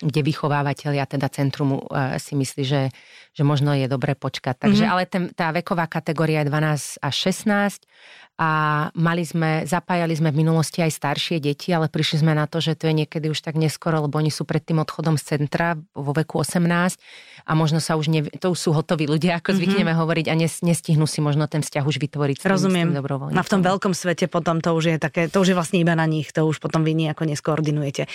kde 0.00 0.24
vychovávateľia, 0.24 1.04
teda 1.04 1.28
centrum 1.28 1.76
uh, 1.76 2.16
si 2.16 2.32
myslí, 2.32 2.64
že, 2.64 2.88
že 3.36 3.42
možno 3.44 3.76
je 3.76 3.84
dobre 3.84 4.16
počkať. 4.16 4.56
Takže, 4.56 4.88
mm-hmm. 4.88 4.94
ale 4.96 5.02
ten, 5.04 5.28
tá 5.36 5.52
veková 5.52 5.84
kategória 5.92 6.40
je 6.40 6.48
12 6.48 7.04
až 7.04 7.14
16 7.36 7.84
a 8.40 8.50
mali 8.96 9.20
sme, 9.20 9.68
zapájali 9.68 10.16
sme 10.16 10.32
v 10.32 10.40
minulosti 10.40 10.80
aj 10.80 10.96
staršie 10.96 11.44
deti, 11.44 11.76
ale 11.76 11.92
prišli 11.92 12.24
sme 12.24 12.32
na 12.32 12.48
to, 12.48 12.64
že 12.64 12.72
to 12.72 12.88
je 12.88 13.04
niekedy 13.04 13.28
už 13.28 13.44
tak 13.44 13.60
neskoro, 13.60 14.00
lebo 14.08 14.16
oni 14.16 14.32
sú 14.32 14.48
pred 14.48 14.64
tým 14.64 14.80
odchodom 14.80 15.20
z 15.20 15.36
centra 15.36 15.76
vo 15.92 16.16
veku 16.16 16.40
18 16.40 16.64
a 17.44 17.52
možno 17.52 17.84
sa 17.84 18.00
už, 18.00 18.08
ne, 18.08 18.24
to 18.40 18.56
už 18.56 18.56
sú 18.56 18.72
hotoví 18.72 19.04
ľudia, 19.04 19.36
ako 19.36 19.52
mm-hmm. 19.52 19.60
zvykneme 19.60 19.92
hovoriť 19.92 20.26
a 20.32 20.34
nes, 20.40 20.64
nestihnú 20.64 21.04
si 21.04 21.20
možno 21.20 21.52
ten 21.52 21.60
vzťah 21.60 21.84
už 21.84 22.00
vytvoriť. 22.00 22.40
Rozumiem. 22.40 22.96
A 23.36 23.42
v 23.44 23.52
tom 23.52 23.60
veľkom 23.60 23.92
svete 23.92 24.24
potom 24.24 24.64
to 24.64 24.72
už 24.72 24.84
je 24.88 24.96
také, 24.96 25.28
to 25.28 25.44
už 25.44 25.52
je 25.52 25.56
vlastne 25.60 25.76
iba 25.76 25.92
na 25.92 26.08
nich, 26.08 26.32
to 26.32 26.40
už 26.48 26.64
potom 26.64 26.80
vy 26.80 26.96
nejako 26.96 27.28
neskoordinujete. 27.28 28.08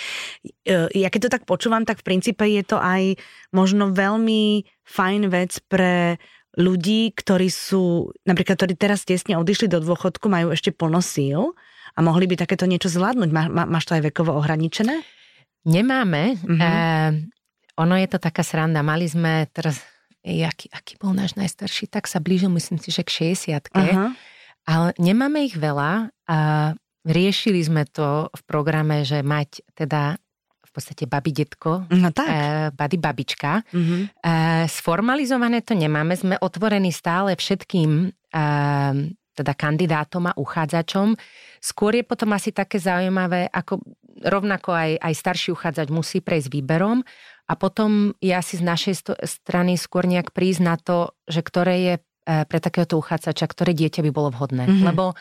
E, 0.66 0.76
ja 0.90 1.06
keď 1.06 1.30
to 1.30 1.34
tak 1.38 1.46
počúvam, 1.46 1.86
tak 1.86 2.02
v 2.02 2.06
princípe 2.10 2.42
je 2.50 2.66
to 2.66 2.82
aj 2.82 3.14
možno 3.54 3.94
veľmi 3.94 4.66
fajn 4.82 5.22
vec 5.30 5.54
pre 5.70 6.18
ľudí, 6.56 7.12
ktorí 7.12 7.52
sú, 7.52 8.10
napríklad, 8.24 8.56
ktorí 8.56 8.74
teraz 8.74 9.04
tesne 9.04 9.36
odišli 9.36 9.68
do 9.68 9.78
dôchodku, 9.78 10.26
majú 10.26 10.50
ešte 10.56 10.72
plno 10.72 11.04
síl 11.04 11.52
a 11.92 11.98
mohli 12.00 12.24
by 12.24 12.40
takéto 12.40 12.64
niečo 12.64 12.88
zvládnuť. 12.88 13.30
Má, 13.30 13.42
má, 13.52 13.64
máš 13.68 13.88
to 13.88 13.96
aj 13.96 14.08
vekovo 14.08 14.32
ohraničené? 14.36 15.04
Nemáme. 15.68 16.40
Mm-hmm. 16.40 16.60
E, 16.60 16.70
ono 17.76 17.94
je 18.00 18.08
to 18.08 18.18
taká 18.18 18.40
sranda. 18.40 18.80
Mali 18.80 19.04
sme 19.04 19.44
teraz, 19.52 19.84
aký, 20.24 20.72
aký 20.72 20.96
bol 20.96 21.12
náš 21.12 21.36
najstarší, 21.36 21.92
tak 21.92 22.08
sa 22.08 22.24
blížil, 22.24 22.48
myslím 22.56 22.80
si, 22.80 22.88
že 22.88 23.04
k 23.04 23.36
60 23.36 23.68
uh-huh. 23.72 24.10
Ale 24.66 24.88
nemáme 24.98 25.46
ich 25.46 25.54
veľa 25.54 26.10
a 26.26 26.38
riešili 27.06 27.62
sme 27.62 27.86
to 27.86 28.32
v 28.34 28.42
programe, 28.50 29.06
že 29.06 29.22
mať 29.22 29.62
teda 29.78 30.18
podstate 30.76 31.08
babi 31.08 31.32
detko, 31.32 31.88
no 31.88 32.12
tak. 32.12 32.28
E, 32.28 32.38
bady 32.76 32.96
babička. 33.00 33.64
Mm-hmm. 33.72 34.00
E, 34.20 34.32
sformalizované 34.68 35.64
to 35.64 35.72
nemáme, 35.72 36.12
sme 36.12 36.36
otvorení 36.36 36.92
stále 36.92 37.32
všetkým 37.32 38.12
e, 38.12 38.40
teda 39.36 39.52
kandidátom 39.52 40.28
a 40.28 40.36
uchádzačom. 40.36 41.16
Skôr 41.60 41.96
je 41.96 42.04
potom 42.04 42.32
asi 42.36 42.52
také 42.52 42.76
zaujímavé, 42.80 43.48
ako 43.52 43.80
rovnako 44.24 44.72
aj, 44.72 44.90
aj 45.00 45.14
starší 45.16 45.48
uchádzať 45.52 45.88
musí 45.92 46.24
prejsť 46.24 46.48
výberom 46.48 47.04
a 47.46 47.52
potom 47.54 48.16
je 48.18 48.32
asi 48.32 48.58
z 48.58 48.64
našej 48.64 48.94
strany 49.22 49.78
skôr 49.78 50.08
nejak 50.08 50.32
prísť 50.32 50.60
na 50.64 50.74
to, 50.80 51.12
že 51.28 51.44
ktoré 51.44 51.76
je 51.84 51.94
pre 52.26 52.58
takéhoto 52.58 52.98
uchádzača, 52.98 53.46
ktoré 53.46 53.70
dieťa 53.70 54.02
by 54.02 54.10
bolo 54.10 54.34
vhodné. 54.34 54.66
Mm-hmm. 54.66 54.82
Lebo 54.82 55.14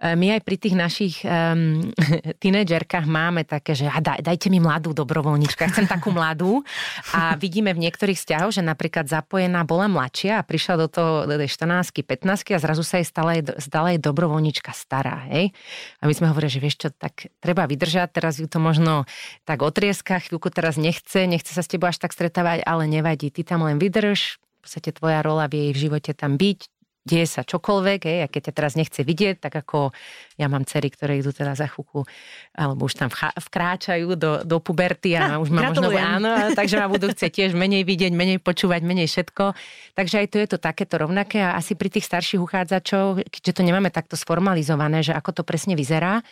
e, 0.00 0.16
my 0.16 0.40
aj 0.40 0.40
pri 0.40 0.56
tých 0.56 0.72
našich 0.72 1.14
um, 1.20 1.92
tínedžerkách 2.42 3.04
máme 3.04 3.44
také, 3.44 3.76
že 3.76 3.84
a 3.92 4.00
daj, 4.00 4.24
dajte 4.24 4.48
mi 4.48 4.56
mladú 4.56 4.96
dobrovoľničku, 4.96 5.60
ja 5.60 5.68
chcem 5.68 5.84
takú 5.84 6.08
mladú. 6.16 6.64
A 7.12 7.36
vidíme 7.36 7.76
v 7.76 7.84
niektorých 7.84 8.16
vzťahoch, 8.16 8.56
že 8.56 8.64
napríklad 8.64 9.04
zapojená 9.04 9.68
bola 9.68 9.84
mladšia 9.84 10.40
a 10.40 10.46
prišla 10.46 10.74
do 10.80 10.86
toho 10.88 11.10
14 11.28 11.92
15 11.92 12.56
a 12.56 12.58
zrazu 12.58 12.80
sa 12.80 13.04
jej 13.04 13.06
stala, 13.06 13.36
stala 13.60 13.92
jej 13.92 14.00
dobrovoľnička 14.00 14.72
stará. 14.72 15.28
Hej? 15.28 15.52
A 16.00 16.08
my 16.08 16.12
sme 16.16 16.32
hovorili, 16.32 16.56
že 16.56 16.64
vieš 16.64 16.76
čo, 16.80 16.88
tak 16.88 17.28
treba 17.44 17.68
vydržať, 17.68 18.16
teraz 18.16 18.40
ju 18.40 18.48
to 18.48 18.56
možno 18.56 19.04
tak 19.44 19.60
otrieska, 19.60 20.24
chvíľku 20.24 20.48
teraz 20.48 20.80
nechce, 20.80 21.28
nechce 21.28 21.52
sa 21.52 21.60
s 21.60 21.68
tebou 21.68 21.92
až 21.92 22.00
tak 22.00 22.16
stretávať, 22.16 22.64
ale 22.64 22.88
nevadí, 22.88 23.28
ty 23.28 23.44
tam 23.44 23.68
len 23.68 23.76
vydrž, 23.76 24.40
podstate 24.66 24.90
tvoja 24.90 25.22
rola 25.22 25.46
v 25.46 25.70
jej 25.70 25.88
živote 25.88 26.12
tam 26.12 26.34
byť, 26.34 26.60
deje 27.06 27.26
sa 27.30 27.46
čokoľvek, 27.46 28.00
hej, 28.02 28.18
a 28.26 28.28
keď 28.28 28.50
ťa 28.50 28.52
teraz 28.52 28.72
nechce 28.74 29.06
vidieť, 29.06 29.38
tak 29.38 29.54
ako 29.62 29.94
ja 30.34 30.50
mám 30.50 30.66
cery, 30.66 30.90
ktoré 30.90 31.22
idú 31.22 31.30
teda 31.30 31.54
za 31.54 31.70
chvíľku, 31.70 32.02
alebo 32.50 32.90
už 32.90 32.98
tam 32.98 33.08
vkráčajú 33.14 34.18
do, 34.18 34.42
do 34.42 34.58
puberty 34.58 35.14
a, 35.14 35.38
a 35.38 35.40
už 35.40 35.54
ma 35.54 35.70
možno, 35.70 35.86
áno, 35.94 36.30
takže 36.58 36.82
ma 36.82 36.90
budú 36.90 37.14
chcieť 37.14 37.30
tiež 37.30 37.50
menej 37.54 37.86
vidieť, 37.86 38.10
menej 38.10 38.42
počúvať, 38.42 38.82
menej 38.82 39.06
všetko. 39.06 39.54
Takže 39.94 40.26
aj 40.26 40.26
tu 40.34 40.36
je 40.42 40.48
to 40.50 40.58
takéto 40.58 40.98
rovnaké 40.98 41.38
a 41.38 41.54
asi 41.54 41.78
pri 41.78 41.94
tých 41.94 42.10
starších 42.10 42.42
uchádzačov, 42.42 43.22
keďže 43.30 43.54
to 43.54 43.62
nemáme 43.62 43.94
takto 43.94 44.18
sformalizované, 44.18 45.06
že 45.06 45.14
ako 45.14 45.40
to 45.40 45.42
presne 45.46 45.78
vyzerá, 45.78 46.26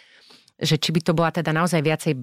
že 0.58 0.74
či 0.74 0.90
by 0.90 1.00
to 1.06 1.12
bola 1.14 1.30
teda 1.30 1.54
naozaj 1.54 1.78
viacej 1.78 2.18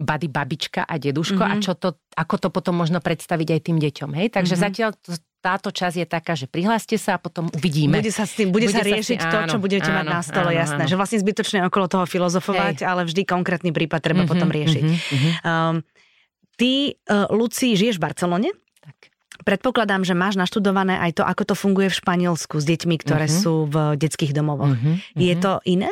bady 0.00 0.32
babička 0.32 0.88
a 0.88 0.96
deduško 0.96 1.44
mm-hmm. 1.44 1.52
a 1.52 1.60
mhm. 1.60 1.64
čo 1.68 1.72
to, 1.76 2.00
ako 2.16 2.34
to 2.40 2.48
potom 2.48 2.80
možno 2.80 3.04
predstaviť 3.04 3.48
aj 3.52 3.60
tým 3.60 3.76
deťom. 3.76 4.10
Hej? 4.16 4.32
Takže 4.32 4.56
mm-hmm. 4.56 4.64
zatiaľ 4.72 4.90
to, 4.96 5.20
táto 5.40 5.72
časť 5.72 5.96
je 6.04 6.06
taká, 6.06 6.36
že 6.36 6.44
prihláste 6.44 7.00
sa 7.00 7.16
a 7.16 7.18
potom 7.18 7.48
uvidíme. 7.56 7.96
Bude 7.96 8.12
sa, 8.12 8.28
s 8.28 8.36
tým, 8.36 8.52
bude 8.52 8.68
bude 8.68 8.76
sa 8.76 8.84
riešiť 8.84 9.18
sa 9.18 9.24
tým, 9.24 9.32
to, 9.32 9.38
áno, 9.40 9.52
čo 9.56 9.58
budete 9.58 9.88
áno, 9.88 9.96
mať 9.96 10.06
na 10.12 10.20
stole, 10.20 10.52
áno, 10.52 10.60
jasné. 10.60 10.82
Áno. 10.84 10.90
Že 10.92 10.96
vlastne 11.00 11.18
zbytočne 11.24 11.58
okolo 11.64 11.86
toho 11.88 12.04
filozofovať, 12.04 12.84
Hej. 12.84 12.86
ale 12.86 13.00
vždy 13.08 13.22
konkrétny 13.24 13.72
prípad 13.72 14.00
treba 14.04 14.22
mm-hmm, 14.22 14.30
potom 14.30 14.48
riešiť. 14.52 14.84
Mm-hmm. 14.84 15.32
Um, 15.42 15.76
ty, 16.60 16.94
uh, 17.08 17.26
Luci, 17.32 17.72
žiješ 17.72 17.96
v 17.96 18.04
Barcelone? 18.04 18.50
Tak. 18.84 18.96
Predpokladám, 19.40 20.04
že 20.04 20.12
máš 20.12 20.36
naštudované 20.36 21.00
aj 21.00 21.18
to, 21.18 21.22
ako 21.24 21.42
to 21.48 21.54
funguje 21.56 21.88
v 21.88 21.96
Španielsku 21.96 22.60
s 22.60 22.64
deťmi, 22.68 23.00
ktoré 23.00 23.24
mm-hmm. 23.24 23.42
sú 23.42 23.64
v 23.64 23.76
detských 23.96 24.36
domovoch. 24.36 24.76
Mm-hmm. 24.76 25.16
Je 25.16 25.34
to 25.40 25.64
iné? 25.64 25.88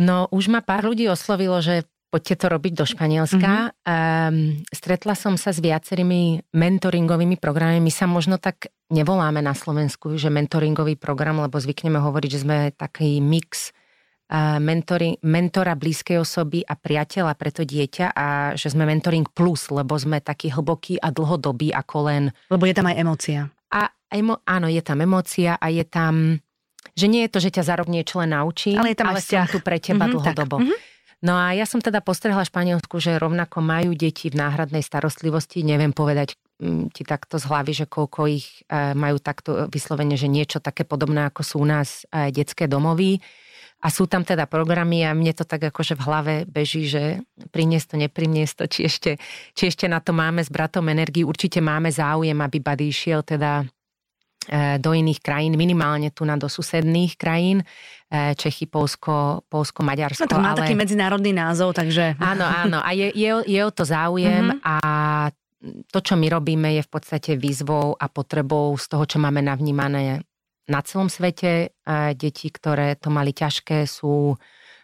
No, 0.00 0.24
už 0.32 0.48
ma 0.48 0.64
pár 0.64 0.88
ľudí 0.88 1.04
oslovilo, 1.12 1.60
že 1.60 1.84
poďte 2.12 2.44
to 2.44 2.46
robiť 2.52 2.72
do 2.76 2.84
Španielska. 2.84 3.72
Mm-hmm. 3.72 3.88
Um, 3.88 4.36
stretla 4.68 5.16
som 5.16 5.40
sa 5.40 5.48
s 5.48 5.64
viacerými 5.64 6.52
mentoringovými 6.52 7.40
programami. 7.40 7.80
My 7.80 7.88
sa 7.88 8.04
možno 8.04 8.36
tak 8.36 8.68
nevoláme 8.92 9.40
na 9.40 9.56
Slovensku, 9.56 10.20
že 10.20 10.28
mentoringový 10.28 11.00
program, 11.00 11.40
lebo 11.40 11.56
zvykneme 11.56 11.96
hovoriť, 11.96 12.28
že 12.28 12.42
sme 12.44 12.56
taký 12.76 13.24
mix 13.24 13.72
uh, 14.28 14.60
mentori, 14.60 15.16
mentora 15.24 15.72
blízkej 15.72 16.20
osoby 16.20 16.60
a 16.60 16.76
priateľa 16.76 17.32
pre 17.32 17.48
to 17.48 17.64
dieťa 17.64 18.12
a 18.12 18.52
že 18.60 18.68
sme 18.68 18.84
mentoring 18.84 19.24
plus, 19.32 19.72
lebo 19.72 19.96
sme 19.96 20.20
taký 20.20 20.52
hlboký 20.52 21.00
a 21.00 21.08
dlhodobý 21.08 21.72
ako 21.72 21.96
len... 22.12 22.22
Lebo 22.52 22.68
je 22.68 22.76
tam 22.76 22.92
aj 22.92 22.96
emócia. 23.00 23.40
A 23.72 23.88
emo, 24.12 24.44
áno, 24.44 24.68
je 24.68 24.84
tam 24.84 25.00
emócia 25.00 25.56
a 25.56 25.72
je 25.72 25.88
tam... 25.88 26.36
Že 26.92 27.06
nie 27.08 27.24
je 27.24 27.32
to, 27.32 27.38
že 27.40 27.56
ťa 27.56 27.62
za 27.72 27.74
rok 27.80 27.88
niečo 27.88 28.20
len 28.20 28.36
naučí, 28.36 28.76
ale, 28.76 28.92
je 28.92 29.00
tam 29.00 29.16
ale 29.16 29.24
som 29.24 29.48
tu 29.48 29.64
pre 29.64 29.80
teba 29.80 30.04
mm-hmm, 30.04 30.12
dlhodobo. 30.12 30.60
Tak. 30.60 30.66
Mm-hmm. 30.68 30.91
No 31.22 31.38
a 31.38 31.54
ja 31.54 31.62
som 31.70 31.78
teda 31.78 32.02
postrehla 32.02 32.42
Španielsku, 32.42 32.98
že 32.98 33.14
rovnako 33.14 33.62
majú 33.62 33.94
deti 33.94 34.26
v 34.26 34.42
náhradnej 34.42 34.82
starostlivosti. 34.82 35.62
Neviem 35.62 35.94
povedať 35.94 36.34
mm, 36.58 36.90
ti 36.90 37.06
takto 37.06 37.38
z 37.38 37.46
hlavy, 37.46 37.72
že 37.78 37.86
koľko 37.86 38.20
ich 38.26 38.66
e, 38.66 38.90
majú 38.98 39.22
takto 39.22 39.70
vyslovene, 39.70 40.18
že 40.18 40.26
niečo 40.26 40.58
také 40.58 40.82
podobné, 40.82 41.30
ako 41.30 41.46
sú 41.46 41.54
u 41.62 41.66
nás 41.70 42.02
e, 42.10 42.34
detské 42.34 42.66
domovy. 42.66 43.22
A 43.82 43.90
sú 43.90 44.10
tam 44.10 44.26
teda 44.26 44.50
programy 44.50 45.06
a 45.06 45.14
mne 45.14 45.30
to 45.34 45.46
tak 45.46 45.62
akože 45.62 45.94
v 45.98 46.04
hlave 46.06 46.34
beží, 46.46 46.90
že 46.90 47.22
priniesť 47.54 47.94
to, 47.94 47.96
nepriniesť 48.02 48.54
to, 48.58 48.64
či 48.66 48.80
ešte, 48.86 49.10
či 49.54 49.70
ešte 49.70 49.86
na 49.86 50.02
to 50.02 50.10
máme 50.10 50.42
s 50.42 50.50
bratom 50.50 50.86
energii. 50.90 51.26
Určite 51.26 51.62
máme 51.62 51.90
záujem, 51.90 52.38
aby 52.38 52.58
Buddy 52.62 52.90
išiel 52.90 53.22
teda 53.26 53.66
do 54.78 54.90
iných 54.90 55.20
krajín, 55.22 55.54
minimálne 55.54 56.10
tu 56.10 56.26
na 56.26 56.34
do 56.34 56.50
susedných 56.50 57.14
krajín, 57.20 57.62
e, 58.10 58.34
Čechy, 58.34 58.66
Polsko, 58.66 59.46
Polsko, 59.46 59.86
Maďarsko. 59.86 60.26
No 60.26 60.32
to 60.32 60.42
má 60.42 60.52
ale... 60.56 60.66
taký 60.66 60.74
medzinárodný 60.74 61.32
názov, 61.32 61.76
takže... 61.76 62.18
Áno, 62.18 62.42
áno, 62.42 62.78
a 62.82 62.90
je, 62.92 63.12
je, 63.14 63.30
je 63.46 63.60
o 63.62 63.72
to 63.72 63.86
záujem 63.86 64.50
mm-hmm. 64.50 64.66
a 64.66 64.74
to, 65.62 65.98
čo 66.02 66.18
my 66.18 66.26
robíme, 66.26 66.74
je 66.74 66.82
v 66.82 66.90
podstate 66.90 67.38
výzvou 67.38 67.94
a 67.94 68.10
potrebou 68.10 68.74
z 68.74 68.86
toho, 68.90 69.06
čo 69.06 69.22
máme 69.22 69.46
navnímané 69.46 70.26
na 70.66 70.80
celom 70.82 71.06
svete. 71.06 71.70
E, 71.70 72.16
deti, 72.18 72.50
ktoré 72.50 72.98
to 72.98 73.14
mali 73.14 73.30
ťažké, 73.30 73.86
sú 73.86 74.34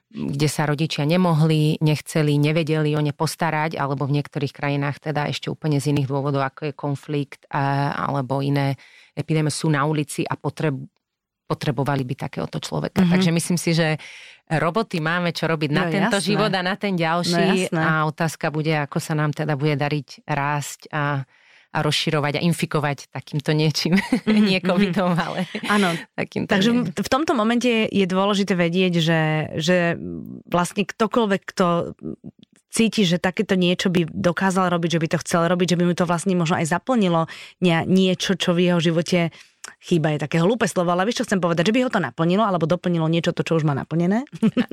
kde 0.09 0.49
sa 0.49 0.65
rodičia 0.65 1.05
nemohli, 1.05 1.77
nechceli, 1.85 2.41
nevedeli 2.41 2.97
o 2.97 3.01
ne 3.05 3.13
postarať, 3.13 3.77
alebo 3.77 4.09
v 4.09 4.21
niektorých 4.21 4.57
krajinách 4.57 5.13
teda 5.13 5.29
ešte 5.29 5.53
úplne 5.53 5.77
z 5.85 5.93
iných 5.93 6.09
dôvodov, 6.09 6.41
ako 6.49 6.73
je 6.73 6.75
konflikt 6.75 7.45
alebo 7.53 8.41
iné 8.41 8.81
epidémie 9.13 9.53
sú 9.53 9.69
na 9.69 9.85
ulici 9.85 10.25
a 10.25 10.33
potreb, 10.41 10.81
potrebovali 11.45 12.09
by 12.09 12.15
takéhoto 12.29 12.57
človeka. 12.57 13.05
Mm-hmm. 13.05 13.13
Takže 13.13 13.31
myslím 13.37 13.59
si, 13.61 13.71
že 13.77 14.01
roboty 14.49 15.05
máme 15.05 15.37
čo 15.37 15.45
robiť 15.45 15.71
na 15.77 15.85
no, 15.89 15.93
tento 15.93 16.17
jasné. 16.21 16.29
život 16.33 16.53
a 16.57 16.61
na 16.65 16.75
ten 16.81 16.97
ďalší 16.97 17.69
no, 17.69 17.81
a 17.81 17.93
otázka 18.09 18.49
bude, 18.49 18.73
ako 18.73 18.97
sa 19.01 19.13
nám 19.13 19.37
teda 19.37 19.61
bude 19.61 19.77
dariť 19.77 20.25
rásť 20.25 20.89
a 20.89 21.29
a 21.69 21.79
rozširovať 21.85 22.41
a 22.41 22.45
infikovať 22.45 23.13
takýmto 23.13 23.53
niečím, 23.53 24.01
mm-hmm. 24.01 24.45
nie 24.49 24.59
covidom, 24.65 25.13
ale 25.13 25.45
Áno, 25.69 25.93
takže 26.17 26.71
nie. 26.73 26.89
v 26.91 27.09
tomto 27.13 27.37
momente 27.37 27.69
je 27.89 28.07
dôležité 28.09 28.57
vedieť, 28.57 28.93
že, 29.05 29.23
že 29.61 29.77
vlastne 30.49 30.89
ktokoľvek, 30.89 31.43
kto 31.45 31.93
cíti, 32.69 33.05
že 33.09 33.17
takéto 33.21 33.57
niečo 33.57 33.89
by 33.89 34.09
dokázal 34.09 34.69
robiť, 34.69 34.91
že 34.97 35.03
by 35.03 35.09
to 35.09 35.23
chcel 35.25 35.43
robiť, 35.49 35.75
že 35.75 35.79
by 35.81 35.85
mu 35.89 35.95
to 35.97 36.05
vlastne 36.05 36.37
možno 36.37 36.61
aj 36.61 36.69
zaplnilo 36.69 37.27
niečo, 37.65 38.37
čo 38.37 38.53
v 38.53 38.69
jeho 38.69 38.81
živote 38.81 39.33
chýba 39.79 40.17
je 40.17 40.25
také 40.25 40.41
hlúpe 40.41 40.65
slovo, 40.65 40.91
ale 40.91 41.05
vieš, 41.05 41.23
čo 41.23 41.27
chcem 41.29 41.41
povedať, 41.41 41.69
že 41.69 41.75
by 41.77 41.81
ho 41.85 41.91
to 41.93 42.01
naplnilo 42.01 42.43
alebo 42.43 42.65
doplnilo 42.65 43.05
niečo 43.07 43.37
to, 43.37 43.45
čo 43.45 43.61
už 43.61 43.69
má 43.69 43.77
naplnené. 43.77 44.25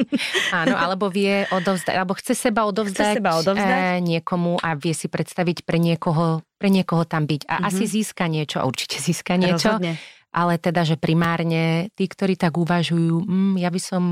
Áno, 0.63 0.75
alebo 0.79 1.12
vie 1.12 1.43
odovzdať, 1.51 1.93
alebo 1.93 2.15
chce 2.15 2.34
seba 2.34 2.63
odovzdať, 2.65 3.15
chce 3.15 3.17
seba 3.19 3.31
odovzdať. 3.39 3.81
E, 3.99 4.03
niekomu 4.03 4.60
a 4.60 4.73
vie 4.79 4.95
si 4.95 5.12
predstaviť 5.12 5.67
pre 5.67 5.77
niekoho, 5.77 6.45
pre 6.55 6.69
niekoho 6.71 7.03
tam 7.03 7.27
byť. 7.27 7.47
A 7.47 7.60
mm-hmm. 7.60 7.67
asi 7.67 7.84
získa 7.86 8.25
niečo, 8.31 8.63
určite 8.63 8.97
získa 8.97 9.36
niečo. 9.36 9.75
Rozhodne. 9.75 9.99
Ale 10.36 10.60
teda, 10.60 10.84
že 10.84 10.99
primárne 10.99 11.88
tí, 11.95 12.12
ktorí 12.12 12.36
tak 12.36 12.60
uvažujú, 12.60 13.23
mm, 13.23 13.55
ja 13.63 13.71
by 13.71 13.79
som 13.79 14.03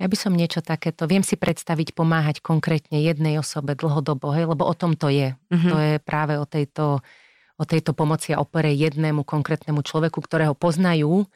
ja 0.00 0.08
by 0.08 0.16
som 0.16 0.32
niečo 0.32 0.64
takéto, 0.64 1.04
viem 1.04 1.20
si 1.20 1.36
predstaviť 1.36 1.92
pomáhať 1.92 2.40
konkrétne 2.40 3.04
jednej 3.04 3.36
osobe 3.36 3.76
dlhodobo, 3.76 4.32
hej, 4.32 4.48
lebo 4.48 4.64
o 4.64 4.72
tom 4.72 4.96
to 4.96 5.12
je. 5.12 5.36
Mm-hmm. 5.52 5.68
To 5.68 5.76
je 5.76 5.94
práve 6.00 6.40
o 6.40 6.48
tejto, 6.48 7.04
o 7.60 7.64
tejto 7.68 7.92
pomoci 7.92 8.32
a 8.32 8.40
opere 8.40 8.72
jednému 8.72 9.28
konkrétnemu 9.28 9.84
človeku, 9.84 10.24
ktorého 10.24 10.56
poznajú 10.56 11.28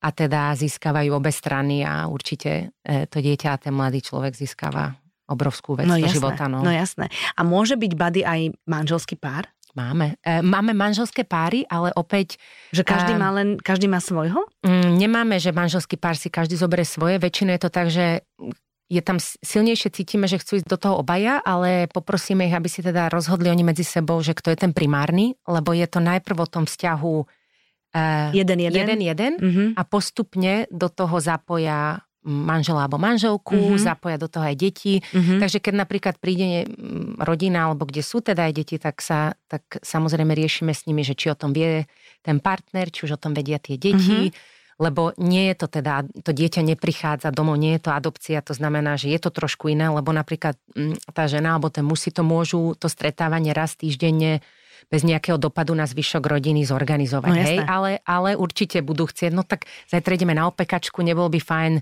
a 0.00 0.08
teda 0.08 0.56
získavajú 0.56 1.12
obe 1.12 1.28
strany 1.28 1.84
a 1.84 2.08
určite 2.08 2.72
e, 2.80 3.04
to 3.04 3.20
dieťa 3.20 3.48
a 3.52 3.60
ten 3.60 3.76
mladý 3.76 4.00
človek 4.00 4.32
získava 4.32 4.96
obrovskú 5.28 5.76
vec 5.76 5.84
no, 5.84 6.00
do 6.00 6.06
jasné, 6.06 6.16
života. 6.16 6.44
No. 6.48 6.64
no 6.64 6.72
jasné. 6.72 7.12
A 7.36 7.44
môže 7.44 7.76
byť 7.76 7.92
bady 7.92 8.20
aj 8.24 8.40
manželský 8.64 9.20
pár? 9.20 9.52
Máme. 9.76 10.16
E, 10.24 10.40
máme 10.40 10.72
manželské 10.72 11.28
páry, 11.28 11.68
ale 11.68 11.92
opäť... 11.92 12.40
Že 12.72 12.82
každý 12.88 13.12
e, 13.12 13.20
má 13.20 13.28
len, 13.36 13.60
každý 13.60 13.92
má 13.92 14.00
svojho? 14.00 14.48
Mm, 14.64 14.96
nemáme, 14.96 15.36
že 15.36 15.52
manželský 15.52 16.00
pár 16.00 16.16
si 16.16 16.32
každý 16.32 16.56
zoberie 16.56 16.88
svoje. 16.88 17.20
Väčšinou 17.20 17.52
je 17.52 17.60
to 17.60 17.70
tak, 17.70 17.92
že 17.92 18.24
je 18.86 19.02
tam 19.02 19.18
silnejšie 19.20 19.90
cítime, 19.90 20.30
že 20.30 20.38
chcú 20.38 20.62
ísť 20.62 20.68
do 20.70 20.78
toho 20.78 21.02
obaja, 21.02 21.42
ale 21.42 21.90
poprosíme 21.90 22.46
ich, 22.46 22.54
aby 22.54 22.70
si 22.70 22.86
teda 22.86 23.10
rozhodli 23.10 23.50
oni 23.50 23.66
medzi 23.66 23.82
sebou, 23.82 24.22
že 24.22 24.30
kto 24.30 24.54
je 24.54 24.58
ten 24.62 24.70
primárny, 24.70 25.34
lebo 25.50 25.74
je 25.74 25.86
to 25.90 25.98
najprv 25.98 26.46
o 26.46 26.48
tom 26.50 26.64
vzťahu 26.70 27.14
uh, 27.18 28.30
jeden, 28.30 28.58
jeden. 28.62 28.78
jeden, 28.78 29.00
jeden 29.02 29.32
mm-hmm. 29.42 29.68
a 29.74 29.82
postupne 29.82 30.70
do 30.70 30.86
toho 30.86 31.18
zapoja 31.18 31.98
manžela 32.26 32.86
alebo 32.86 32.98
manželku, 32.98 33.54
mm-hmm. 33.54 33.86
zapoja 33.86 34.18
do 34.18 34.26
toho 34.26 34.46
aj 34.46 34.56
deti. 34.58 34.98
Mm-hmm. 34.98 35.38
Takže 35.42 35.58
keď 35.62 35.74
napríklad 35.78 36.14
príde 36.18 36.66
rodina, 37.22 37.70
alebo 37.70 37.86
kde 37.86 38.02
sú 38.02 38.18
teda 38.18 38.50
aj 38.50 38.52
deti, 38.54 38.82
tak 38.82 38.98
sa 38.98 39.34
tak 39.46 39.62
samozrejme 39.82 40.34
riešime 40.34 40.74
s 40.74 40.90
nimi, 40.90 41.06
že 41.06 41.14
či 41.14 41.30
o 41.30 41.38
tom 41.38 41.54
vie 41.54 41.86
ten 42.26 42.42
partner, 42.42 42.90
či 42.90 43.06
už 43.06 43.14
o 43.14 43.22
tom 43.22 43.34
vedia 43.34 43.58
tie 43.58 43.78
deti. 43.78 44.30
Mm-hmm 44.30 44.54
lebo 44.76 45.16
nie 45.16 45.48
je 45.52 45.54
to 45.56 45.66
teda, 45.72 46.04
to 46.20 46.36
dieťa 46.36 46.60
neprichádza 46.60 47.32
domov, 47.32 47.56
nie 47.56 47.80
je 47.80 47.88
to 47.88 47.90
adopcia, 47.96 48.44
to 48.44 48.52
znamená, 48.52 49.00
že 49.00 49.08
je 49.08 49.20
to 49.20 49.32
trošku 49.32 49.72
iné, 49.72 49.88
lebo 49.88 50.12
napríklad 50.12 50.60
tá 51.16 51.24
žena 51.24 51.56
alebo 51.56 51.72
ten 51.72 51.80
muž 51.80 52.08
si 52.08 52.10
to 52.12 52.20
môžu, 52.20 52.76
to 52.76 52.92
stretávanie 52.92 53.56
raz 53.56 53.72
týždenne 53.72 54.44
bez 54.92 55.02
nejakého 55.02 55.40
dopadu 55.40 55.72
na 55.72 55.88
zvyšok 55.88 56.22
rodiny 56.22 56.62
zorganizovať. 56.68 57.32
No, 57.32 57.42
hej? 57.42 57.58
Ale, 57.64 57.90
ale 58.04 58.36
určite 58.36 58.84
budú 58.84 59.08
chcieť, 59.08 59.32
no 59.32 59.42
tak 59.42 59.64
zajtra 59.88 60.14
ideme 60.14 60.36
na 60.36 60.46
opekačku, 60.46 61.00
nebol 61.00 61.32
by 61.32 61.40
fajn 61.40 61.74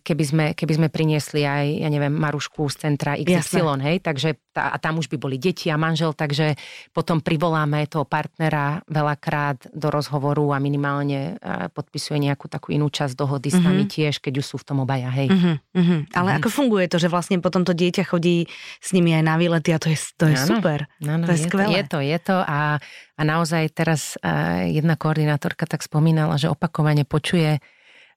keby 0.00 0.24
sme, 0.24 0.46
keby 0.56 0.72
sme 0.80 0.88
priniesli 0.88 1.44
aj, 1.44 1.84
ja 1.84 1.88
neviem, 1.92 2.08
Marušku 2.08 2.72
z 2.72 2.88
centra 2.88 3.20
XY, 3.20 3.36
Jasne. 3.36 3.84
hej, 3.84 3.96
takže 4.00 4.40
tá, 4.48 4.72
a 4.72 4.76
tam 4.80 4.96
už 4.96 5.12
by 5.12 5.16
boli 5.20 5.36
deti 5.36 5.68
a 5.68 5.76
manžel, 5.76 6.16
takže 6.16 6.56
potom 6.96 7.20
privoláme 7.20 7.84
toho 7.84 8.08
partnera 8.08 8.80
veľakrát 8.88 9.68
do 9.76 9.92
rozhovoru 9.92 10.56
a 10.56 10.58
minimálne 10.60 11.36
e, 11.36 11.68
podpisuje 11.68 12.16
nejakú 12.20 12.48
takú 12.48 12.72
inú 12.72 12.88
časť 12.88 13.12
dohody 13.12 13.52
mm-hmm. 13.52 13.64
s 13.64 13.66
nami 13.68 13.84
mhm. 13.84 13.90
tiež, 13.92 14.14
keď 14.24 14.40
už 14.40 14.46
sú 14.48 14.56
v 14.56 14.64
tom 14.64 14.78
obaja, 14.80 15.12
hej. 15.12 15.28
Mm-hmm, 15.28 15.56
mm-hmm. 15.76 16.00
Ale 16.16 16.28
mm-hmm. 16.32 16.38
ako 16.40 16.48
funguje 16.48 16.86
to, 16.88 16.96
že 16.96 17.12
vlastne 17.12 17.36
potom 17.44 17.68
to 17.68 17.76
dieťa 17.76 18.08
chodí 18.08 18.48
s 18.80 18.88
nimi 18.96 19.12
aj 19.12 19.24
na 19.24 19.36
výlety 19.36 19.76
a 19.76 19.78
to 19.80 19.92
je, 19.92 19.98
to 20.16 20.32
je 20.32 20.36
ano, 20.36 20.48
super. 20.48 20.88
Ano, 21.04 21.28
to 21.28 21.32
je, 21.36 21.40
je 21.40 21.44
skvelé. 21.44 21.68
To, 21.68 21.76
je 21.76 21.82
to, 21.84 21.98
je 22.00 22.18
to 22.24 22.36
a, 22.40 22.80
a 23.16 23.20
naozaj 23.20 23.68
teraz 23.76 24.16
uh, 24.24 24.64
jedna 24.64 24.96
koordinátorka 24.96 25.68
tak 25.68 25.84
spomínala, 25.84 26.40
že 26.40 26.48
opakovane 26.48 27.04
počuje 27.04 27.60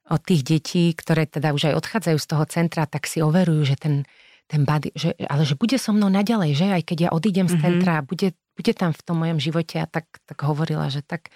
od 0.06 0.22
tých 0.22 0.46
detí, 0.46 0.94
ktoré 0.94 1.26
teda 1.26 1.52
už 1.52 1.74
aj 1.74 1.78
odchádzajú 1.82 2.18
z 2.22 2.28
toho 2.30 2.46
centra, 2.46 2.86
tak 2.86 3.10
si 3.10 3.26
overujú, 3.26 3.66
že 3.66 3.76
ten, 3.78 4.06
ten 4.46 4.62
body, 4.62 4.94
že, 4.94 5.18
ale 5.26 5.42
že 5.42 5.58
bude 5.58 5.82
so 5.82 5.90
mnou 5.94 6.14
naďalej, 6.14 6.52
že 6.54 6.66
aj 6.70 6.84
keď 6.86 6.98
ja 6.98 7.10
odídem 7.10 7.50
z 7.50 7.58
mhm. 7.58 7.62
centra, 7.62 7.94
mm-hmm. 8.00 8.10
bude, 8.10 8.28
bude 8.54 8.72
tam 8.78 8.92
v 8.94 9.02
tom 9.02 9.18
mojom 9.22 9.40
živote 9.42 9.82
a 9.82 9.90
tak, 9.90 10.06
tak 10.30 10.38
hovorila, 10.46 10.94
že 10.94 11.02
tak 11.02 11.34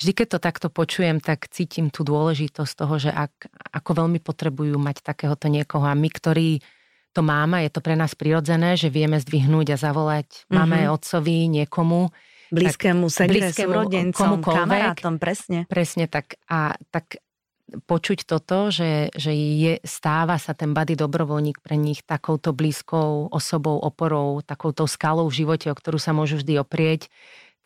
vždy, 0.00 0.12
keď 0.12 0.26
to 0.36 0.38
takto 0.40 0.68
počujem, 0.72 1.20
tak 1.20 1.48
cítim 1.52 1.92
tú 1.92 2.04
dôležitosť 2.08 2.72
toho, 2.72 2.94
že 2.96 3.10
ak, 3.12 3.52
ako 3.72 3.90
veľmi 4.04 4.20
potrebujú 4.24 4.76
mať 4.80 5.04
takéhoto 5.04 5.52
niekoho 5.52 5.84
a 5.84 5.92
my, 5.92 6.08
ktorí 6.08 6.64
to 7.12 7.24
máme, 7.24 7.64
je 7.64 7.72
to 7.72 7.80
pre 7.80 7.96
nás 7.96 8.12
prirodzené, 8.12 8.76
že 8.76 8.92
vieme 8.92 9.16
zdvihnúť 9.16 9.72
a 9.72 9.80
zavolať 9.80 10.28
mm-hmm. 10.28 10.52
máme, 10.52 10.78
otcovi, 10.92 11.48
niekomu. 11.48 12.12
Blízkému 12.46 13.10
segre, 13.10 13.50
súrodencom, 13.50 14.38
kamarátom, 14.38 15.18
presne. 15.18 15.66
Presne 15.66 16.06
tak. 16.06 16.38
A 16.46 16.78
tak 16.94 17.18
počuť 17.66 18.22
toto, 18.22 18.70
že, 18.70 19.10
že 19.18 19.34
je, 19.34 19.82
stáva 19.82 20.38
sa 20.38 20.54
ten 20.54 20.70
bady 20.70 20.94
dobrovoľník 20.94 21.58
pre 21.58 21.74
nich 21.74 22.06
takouto 22.06 22.54
blízkou 22.54 23.26
osobou, 23.34 23.82
oporou, 23.82 24.38
takouto 24.42 24.86
skalou 24.86 25.26
v 25.26 25.42
živote, 25.42 25.66
o 25.70 25.76
ktorú 25.76 25.98
sa 25.98 26.14
môžu 26.14 26.38
vždy 26.38 26.62
oprieť, 26.62 27.10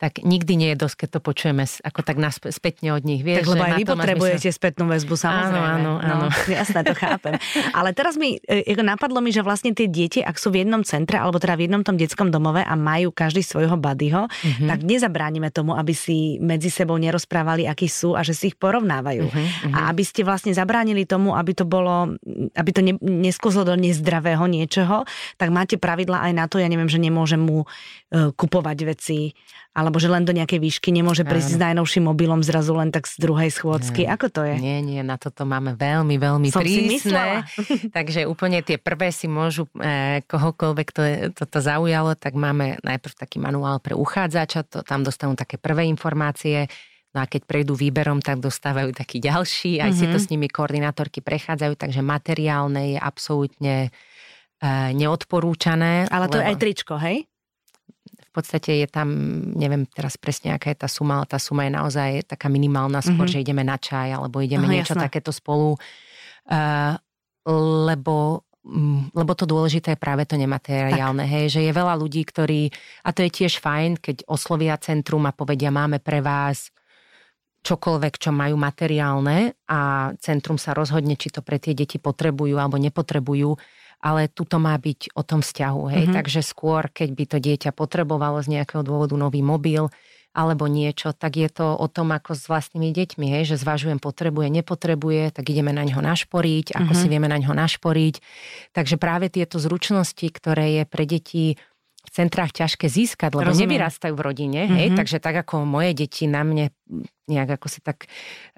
tak 0.01 0.25
nikdy 0.25 0.57
nie 0.57 0.69
je 0.73 0.81
dosť, 0.81 1.05
keď 1.05 1.09
to 1.13 1.19
počujeme 1.21 1.61
ako 1.61 2.01
tak 2.01 2.17
nasp- 2.17 2.49
spätne 2.49 2.89
od 2.97 3.05
nich. 3.05 3.21
Vieš, 3.21 3.45
tak 3.45 3.49
lebo 3.53 3.63
aj 3.69 3.73
vy 3.77 3.83
potrebujete 3.85 4.49
zmysel... 4.49 4.57
spätnú 4.57 4.89
väzbu, 4.89 5.13
samozrejme. 5.13 5.69
Áno, 5.77 6.01
áno, 6.01 6.01
áno. 6.09 6.25
No, 6.25 6.49
jasné, 6.49 6.81
to 6.81 6.97
chápem. 6.97 7.37
Ale 7.77 7.93
teraz 7.93 8.17
mi 8.17 8.41
e, 8.41 8.73
napadlo 8.81 9.21
mi, 9.21 9.29
že 9.29 9.45
vlastne 9.45 9.77
tie 9.77 9.85
deti, 9.85 10.25
ak 10.25 10.41
sú 10.41 10.49
v 10.49 10.65
jednom 10.65 10.81
centre, 10.81 11.21
alebo 11.21 11.37
teda 11.37 11.53
v 11.53 11.69
jednom 11.69 11.85
tom 11.85 12.01
detskom 12.01 12.33
domove 12.33 12.65
a 12.65 12.73
majú 12.73 13.13
každý 13.13 13.45
svojho 13.45 13.77
buddyho, 13.77 14.25
mm-hmm. 14.25 14.67
tak 14.73 14.79
nezabránime 14.81 15.53
tomu, 15.53 15.77
aby 15.77 15.93
si 15.93 16.41
medzi 16.41 16.73
sebou 16.73 16.97
nerozprávali, 16.97 17.69
akí 17.69 17.85
sú 17.85 18.17
a 18.17 18.25
že 18.25 18.33
si 18.33 18.49
ich 18.49 18.57
porovnávajú. 18.57 19.29
Mm-hmm. 19.29 19.77
A 19.77 19.93
aby 19.93 20.01
ste 20.01 20.25
vlastne 20.25 20.49
zabránili 20.49 21.05
tomu, 21.05 21.37
aby 21.37 21.53
to 21.53 21.69
bolo, 21.69 22.17
aby 22.57 22.69
to 22.73 22.81
ne, 22.81 22.97
neskúzlo 22.97 23.61
do 23.69 23.77
nezdravého 23.77 24.49
niečoho, 24.49 25.05
tak 25.37 25.53
máte 25.53 25.77
pravidla 25.77 26.25
aj 26.25 26.31
na 26.33 26.49
to, 26.49 26.57
ja 26.57 26.65
neviem, 26.65 26.89
že 26.89 26.97
nemôžem 26.97 27.37
mu 27.37 27.69
uh, 27.69 28.33
kupovať 28.33 28.77
veci, 28.89 29.37
alebo 29.91 29.99
že 29.99 30.07
len 30.07 30.23
do 30.23 30.31
nejakej 30.31 30.63
výšky 30.63 30.95
nemôže 30.95 31.27
prísť 31.27 31.51
Áno. 31.51 31.55
s 31.59 31.63
najnovším 31.67 32.03
mobilom 32.07 32.39
zrazu 32.39 32.71
len 32.79 32.95
tak 32.95 33.11
z 33.11 33.19
druhej 33.19 33.51
schôdzky. 33.51 34.07
Nie. 34.07 34.15
Ako 34.15 34.31
to 34.31 34.47
je? 34.47 34.55
Nie, 34.55 34.79
nie, 34.79 35.03
na 35.03 35.19
toto 35.19 35.43
máme 35.43 35.75
veľmi, 35.75 36.15
veľmi 36.15 36.47
Som 36.47 36.63
prísne. 36.63 37.43
Takže 37.99 38.23
úplne 38.23 38.63
tie 38.63 38.79
prvé 38.79 39.11
si 39.11 39.27
môžu 39.27 39.67
eh, 39.83 40.23
kohokoľvek 40.23 40.87
to, 40.95 41.01
toto 41.35 41.59
zaujalo, 41.59 42.15
tak 42.15 42.39
máme 42.39 42.79
najprv 42.87 43.13
taký 43.19 43.43
manuál 43.43 43.83
pre 43.83 43.91
uchádzača, 43.99 44.63
to, 44.71 44.79
tam 44.87 45.03
dostanú 45.03 45.35
také 45.35 45.59
prvé 45.59 45.83
informácie, 45.91 46.71
No 47.11 47.19
a 47.19 47.25
keď 47.27 47.43
prejdú 47.43 47.75
výberom, 47.75 48.23
tak 48.23 48.39
dostávajú 48.39 48.95
taký 48.95 49.19
ďalší, 49.19 49.83
aj 49.83 49.91
mm-hmm. 49.91 49.99
si 49.99 50.05
to 50.07 50.15
mhm. 50.15 50.23
s 50.23 50.31
nimi 50.31 50.47
koordinátorky 50.47 51.19
prechádzajú, 51.19 51.75
takže 51.75 51.99
materiálne 51.99 52.95
je 52.95 52.99
absolútne 53.03 53.75
e, 53.83 54.69
neodporúčané. 54.95 56.07
Ale 56.07 56.31
to 56.31 56.39
lebo... 56.39 56.47
je 56.47 56.47
aj 56.47 56.55
tričko, 56.55 56.95
hej? 56.95 57.27
V 58.31 58.39
podstate 58.39 58.79
je 58.79 58.87
tam, 58.87 59.11
neviem 59.59 59.83
teraz 59.91 60.15
presne, 60.15 60.55
aká 60.55 60.71
je 60.71 60.79
tá 60.79 60.87
suma, 60.87 61.19
ale 61.19 61.27
tá 61.27 61.35
suma 61.35 61.67
je 61.67 61.75
naozaj 61.75 62.09
taká 62.31 62.47
minimálna, 62.47 63.03
skôr, 63.03 63.27
mm-hmm. 63.27 63.35
že 63.35 63.43
ideme 63.43 63.67
na 63.67 63.75
čaj, 63.75 64.15
alebo 64.15 64.39
ideme 64.39 64.71
Aha, 64.71 64.79
niečo 64.79 64.95
jasné. 64.95 65.03
takéto 65.03 65.35
spolu, 65.35 65.75
uh, 65.75 66.95
lebo 67.91 68.47
mm, 68.63 69.11
lebo 69.11 69.31
to 69.35 69.43
dôležité 69.43 69.93
je 69.93 69.99
práve 69.99 70.23
to 70.23 70.39
nemateriálne, 70.39 71.27
tak. 71.27 71.31
hej, 71.35 71.45
že 71.59 71.61
je 71.67 71.75
veľa 71.75 71.99
ľudí, 71.99 72.23
ktorí, 72.23 72.71
a 73.03 73.11
to 73.11 73.27
je 73.27 73.35
tiež 73.35 73.59
fajn, 73.59 73.99
keď 73.99 74.23
oslovia 74.31 74.79
centrum 74.79 75.27
a 75.27 75.35
povedia, 75.35 75.67
máme 75.67 75.99
pre 75.99 76.23
vás 76.23 76.71
čokoľvek, 77.67 78.13
čo 78.15 78.31
majú 78.31 78.55
materiálne 78.55 79.53
a 79.67 80.09
centrum 80.17 80.55
sa 80.55 80.71
rozhodne, 80.71 81.19
či 81.19 81.29
to 81.29 81.43
pre 81.43 81.59
tie 81.59 81.75
deti 81.75 81.99
potrebujú 81.99 82.55
alebo 82.55 82.79
nepotrebujú, 82.79 83.59
ale 84.01 84.27
tuto 84.27 84.57
má 84.57 84.73
byť 84.75 85.13
o 85.13 85.21
tom 85.21 85.45
vzťahu. 85.45 85.81
Hej? 85.93 86.03
Mm-hmm. 86.09 86.17
Takže 86.17 86.41
skôr, 86.41 86.89
keď 86.89 87.09
by 87.13 87.23
to 87.29 87.37
dieťa 87.37 87.71
potrebovalo 87.71 88.41
z 88.41 88.59
nejakého 88.59 88.81
dôvodu 88.81 89.13
nový 89.13 89.45
mobil, 89.45 89.87
alebo 90.31 90.63
niečo, 90.71 91.11
tak 91.11 91.35
je 91.35 91.51
to 91.51 91.75
o 91.75 91.87
tom, 91.91 92.15
ako 92.15 92.31
s 92.39 92.47
vlastnými 92.47 92.95
deťmi, 92.95 93.35
hej, 93.35 93.51
že 93.51 93.59
zvažujem, 93.59 93.99
potrebuje, 93.99 94.47
nepotrebuje, 94.47 95.35
tak 95.35 95.51
ideme 95.51 95.75
na 95.75 95.83
ňo 95.83 95.99
našporiť, 95.99 96.71
ako 96.71 96.87
mm-hmm. 96.87 97.01
si 97.03 97.11
vieme 97.11 97.27
na 97.27 97.35
ňo 97.35 97.51
našporiť. 97.51 98.15
Takže 98.71 98.95
práve 98.95 99.27
tieto 99.27 99.59
zručnosti, 99.59 100.23
ktoré 100.23 100.81
je 100.81 100.83
pre 100.87 101.03
deti 101.03 101.59
centrách 102.09 102.51
ťažké 102.51 102.89
získať, 102.89 103.37
lebo 103.37 103.53
Rozumiem. 103.53 103.77
nevyrastajú 103.77 104.13
v 104.17 104.23
rodine, 104.25 104.61
hej, 104.65 104.89
mm-hmm. 104.89 104.97
takže 104.97 105.21
tak 105.21 105.45
ako 105.45 105.69
moje 105.69 105.93
deti 105.93 106.25
na 106.25 106.41
mne 106.41 106.73
nejak 107.31 107.61
ako 107.61 107.67
si 107.71 107.79
tak 107.79 108.09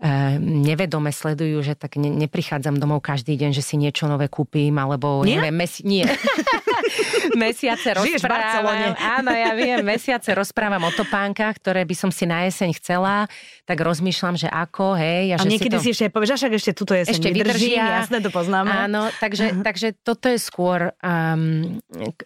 e, 0.02 0.40
nevedome 0.42 1.14
sledujú, 1.14 1.62
že 1.62 1.78
tak 1.78 2.02
ne, 2.02 2.10
neprichádzam 2.10 2.82
domov 2.82 3.06
každý 3.06 3.38
deň, 3.38 3.54
že 3.54 3.62
si 3.62 3.78
niečo 3.78 4.10
nové 4.10 4.26
kúpim, 4.32 4.74
alebo 4.80 5.22
nie? 5.22 5.38
neviem, 5.38 5.54
mesi- 5.54 5.86
nie. 5.86 6.08
mesiace 7.44 7.96
rozprávam. 7.96 8.94
Áno, 9.00 9.32
ja 9.32 9.52
viem, 9.58 9.80
mesiace 9.82 10.32
rozprávam 10.36 10.84
o 10.88 10.92
topánkach, 10.92 11.58
ktoré 11.60 11.84
by 11.84 11.96
som 11.96 12.10
si 12.12 12.28
na 12.28 12.46
jeseň 12.48 12.76
chcela, 12.78 13.28
tak 13.64 13.80
rozmýšľam, 13.80 14.36
že 14.36 14.50
ako, 14.52 15.00
hej. 15.00 15.34
A, 15.34 15.36
a 15.40 15.44
že 15.44 15.50
niekedy 15.50 15.76
si, 15.80 15.80
to... 15.80 15.86
si 15.86 15.90
ešte 15.96 16.08
povieš, 16.14 16.40
však 16.40 16.54
ešte 16.54 16.72
tuto 16.76 16.94
jeseň 16.94 17.14
ešte 17.16 17.30
vydrží, 17.32 17.76
vydržia. 17.76 18.04
jasné, 18.04 18.18
to 18.20 18.30
poznáme. 18.30 18.72
Áno, 18.72 19.10
takže, 19.18 19.64
takže 19.64 19.88
toto 20.04 20.28
je 20.30 20.40
skôr, 20.40 20.94
um, 21.02 21.80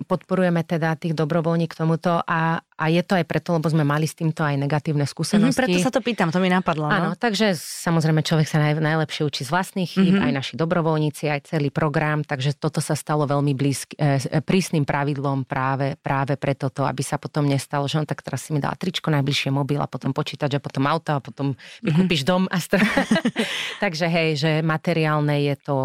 podporujeme 0.10 0.62
teda 0.65 0.98
tých 0.98 1.13
dobrovoľník 1.13 1.72
k 1.72 1.80
tomuto 1.80 2.20
a, 2.26 2.62
a 2.78 2.94
je 2.94 3.02
to 3.02 3.18
aj 3.18 3.26
preto, 3.26 3.58
lebo 3.58 3.66
sme 3.66 3.82
mali 3.82 4.06
s 4.06 4.13
týmto 4.13 4.46
aj 4.46 4.54
negatívne 4.54 5.02
skúsenosti. 5.10 5.58
Mm, 5.58 5.62
preto 5.66 5.78
sa 5.82 5.90
to 5.90 5.98
pýtam, 6.06 6.30
to 6.30 6.38
mi 6.38 6.46
napadlo. 6.46 6.86
No? 6.86 6.94
Áno, 6.94 7.10
takže 7.18 7.58
samozrejme 7.58 8.22
človek 8.22 8.46
sa 8.46 8.62
naj, 8.62 8.78
najlepšie 8.78 9.26
učí 9.26 9.42
z 9.42 9.50
vlastných 9.50 9.90
chýb, 9.90 10.13
mm-hmm. 10.13 10.28
aj 10.30 10.34
naši 10.38 10.54
dobrovoľníci, 10.62 11.26
aj 11.26 11.50
celý 11.50 11.74
program, 11.74 12.22
takže 12.22 12.54
toto 12.54 12.78
sa 12.78 12.94
stalo 12.94 13.26
veľmi 13.26 13.58
blízky, 13.58 13.98
e, 13.98 14.40
prísnym 14.46 14.86
pravidlom 14.86 15.50
práve, 15.50 15.98
práve 15.98 16.38
preto 16.38 16.70
to, 16.70 16.86
aby 16.86 17.02
sa 17.02 17.18
potom 17.18 17.50
nestalo, 17.50 17.90
že 17.90 17.98
on 17.98 18.06
tak 18.06 18.22
teraz 18.22 18.46
si 18.46 18.54
mi 18.54 18.62
dá 18.62 18.70
tričko, 18.78 19.10
najbližšie 19.10 19.50
mobil 19.50 19.82
a 19.82 19.90
potom 19.90 20.13
počítač 20.13 20.56
a 20.56 20.62
potom 20.62 20.86
auto 20.86 21.18
a 21.18 21.20
potom 21.20 21.58
mm-hmm. 21.82 22.06
dom. 22.22 22.46
A 22.54 22.62
str- 22.62 22.86
takže 23.84 24.06
hej, 24.06 24.30
že 24.38 24.52
materiálne 24.62 25.42
je 25.50 25.56
to 25.66 25.78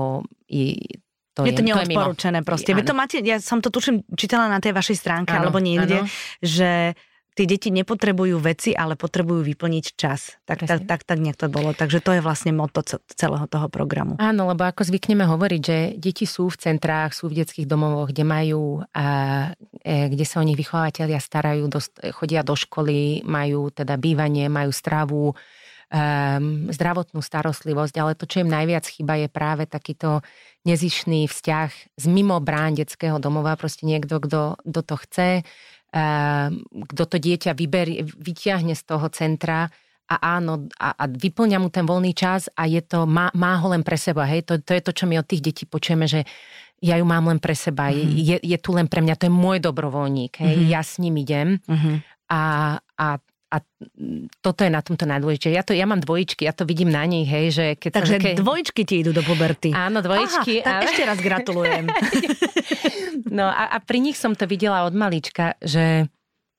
i, 0.52 0.76
to 1.32 1.48
je, 1.48 1.52
je 1.52 1.58
to 1.58 1.64
neodporúčené 1.64 2.44
proste. 2.44 2.76
Vy 2.76 2.84
to 2.84 2.92
máte, 2.92 3.20
ja 3.24 3.40
som 3.40 3.64
to 3.64 3.72
tuším 3.72 4.04
čítala 4.12 4.52
na 4.52 4.60
tej 4.60 4.76
vašej 4.76 4.96
stránke 5.00 5.32
ano, 5.32 5.48
alebo 5.48 5.58
niekde, 5.64 6.04
ano. 6.04 6.08
že 6.44 6.92
tie 7.32 7.48
deti 7.48 7.72
nepotrebujú 7.72 8.36
veci, 8.36 8.76
ale 8.76 8.92
potrebujú 8.92 9.40
vyplniť 9.40 9.84
čas. 9.96 10.36
Tak, 10.44 10.68
tak, 10.68 10.84
tak, 10.84 11.00
tak 11.08 11.18
nejak 11.18 11.40
to 11.40 11.48
bolo. 11.48 11.72
Takže 11.72 12.04
to 12.04 12.12
je 12.12 12.20
vlastne 12.20 12.52
moto 12.52 12.84
celého 13.08 13.48
toho 13.48 13.72
programu. 13.72 14.20
Áno, 14.20 14.52
lebo 14.52 14.68
ako 14.68 14.84
zvykneme 14.84 15.24
hovoriť, 15.24 15.60
že 15.64 15.78
deti 15.96 16.28
sú 16.28 16.52
v 16.52 16.60
centrách, 16.60 17.16
sú 17.16 17.32
v 17.32 17.40
detských 17.40 17.64
domovoch, 17.64 18.12
kde 18.12 18.24
majú, 18.28 18.84
a, 18.92 19.06
e, 19.80 20.12
kde 20.12 20.24
sa 20.28 20.44
o 20.44 20.46
nich 20.46 20.60
vychovateľia 20.60 21.16
starajú, 21.16 21.64
dost, 21.72 21.96
chodia 22.12 22.44
do 22.44 22.52
školy, 22.52 23.24
majú 23.24 23.72
teda 23.72 23.96
bývanie, 23.96 24.52
majú 24.52 24.68
stravu, 24.68 25.32
um, 25.92 26.72
zdravotnú 26.72 27.20
starostlivosť, 27.20 27.94
ale 28.00 28.16
to, 28.16 28.24
čo 28.24 28.42
im 28.42 28.50
najviac 28.50 28.88
chýba, 28.88 29.20
je 29.20 29.28
práve 29.28 29.68
takýto 29.68 30.24
nezišný 30.64 31.28
vzťah 31.28 31.70
z 32.00 32.04
mimo 32.08 32.40
brán 32.40 32.72
detského 32.72 33.20
domova, 33.20 33.54
proste 33.60 33.84
niekto, 33.84 34.18
kto, 34.18 34.56
kto 34.64 34.80
to 34.80 34.96
chce, 35.04 35.30
um, 35.92 36.64
kto 36.88 37.04
to 37.04 37.16
dieťa 37.20 37.52
vyberie, 37.52 38.08
vyťahne 38.08 38.72
z 38.72 38.82
toho 38.88 39.06
centra 39.12 39.68
a 40.08 40.14
áno, 40.40 40.66
a, 40.80 40.96
a 40.96 41.04
vyplňa 41.06 41.58
mu 41.60 41.68
ten 41.68 41.84
voľný 41.84 42.12
čas 42.16 42.48
a 42.56 42.66
je 42.66 42.80
to, 42.82 43.04
má, 43.04 43.28
má 43.36 43.60
ho 43.60 43.72
len 43.72 43.84
pre 43.84 44.00
seba, 44.00 44.24
hej, 44.26 44.48
to, 44.48 44.58
to 44.60 44.72
je 44.72 44.82
to, 44.82 44.92
čo 44.96 45.04
my 45.06 45.20
od 45.20 45.28
tých 45.28 45.44
detí 45.44 45.64
počujeme, 45.68 46.08
že 46.08 46.24
ja 46.82 46.98
ju 46.98 47.06
mám 47.06 47.30
len 47.30 47.38
pre 47.38 47.54
seba, 47.54 47.94
mm-hmm. 47.94 48.18
je, 48.18 48.36
je 48.42 48.58
tu 48.58 48.74
len 48.74 48.90
pre 48.90 48.98
mňa, 48.98 49.14
to 49.14 49.30
je 49.30 49.32
môj 49.32 49.62
dobrovoľník, 49.62 50.42
hej, 50.42 50.56
mm-hmm. 50.58 50.72
ja 50.72 50.82
s 50.82 50.98
ním 50.98 51.14
idem 51.22 51.48
mm-hmm. 51.62 51.96
a, 52.28 52.42
a 52.98 53.06
a 53.52 53.60
toto 54.40 54.64
je 54.64 54.72
na 54.72 54.80
tomto 54.80 55.04
najdôležitejšie. 55.04 55.52
Ja, 55.52 55.60
to, 55.60 55.76
ja 55.76 55.84
mám 55.84 56.00
dvojičky, 56.00 56.48
ja 56.48 56.56
to 56.56 56.64
vidím 56.64 56.88
na 56.88 57.04
nich, 57.04 57.28
hej, 57.28 57.52
že 57.52 57.66
keď 57.76 57.90
Takže 58.00 58.16
keď... 58.16 58.34
dvojičky 58.40 58.82
ti 58.88 59.04
idú 59.04 59.12
do 59.12 59.20
puberty. 59.20 59.76
Áno, 59.76 60.00
dvojičky. 60.00 60.64
Aha, 60.64 60.64
tak 60.64 60.72
ale... 60.72 60.84
ešte 60.88 61.02
raz 61.04 61.18
gratulujem. 61.20 61.84
no 63.38 63.44
a, 63.44 63.76
a 63.76 63.78
pri 63.84 64.00
nich 64.00 64.16
som 64.16 64.32
to 64.32 64.48
videla 64.48 64.88
od 64.88 64.96
malička, 64.96 65.60
že 65.60 66.08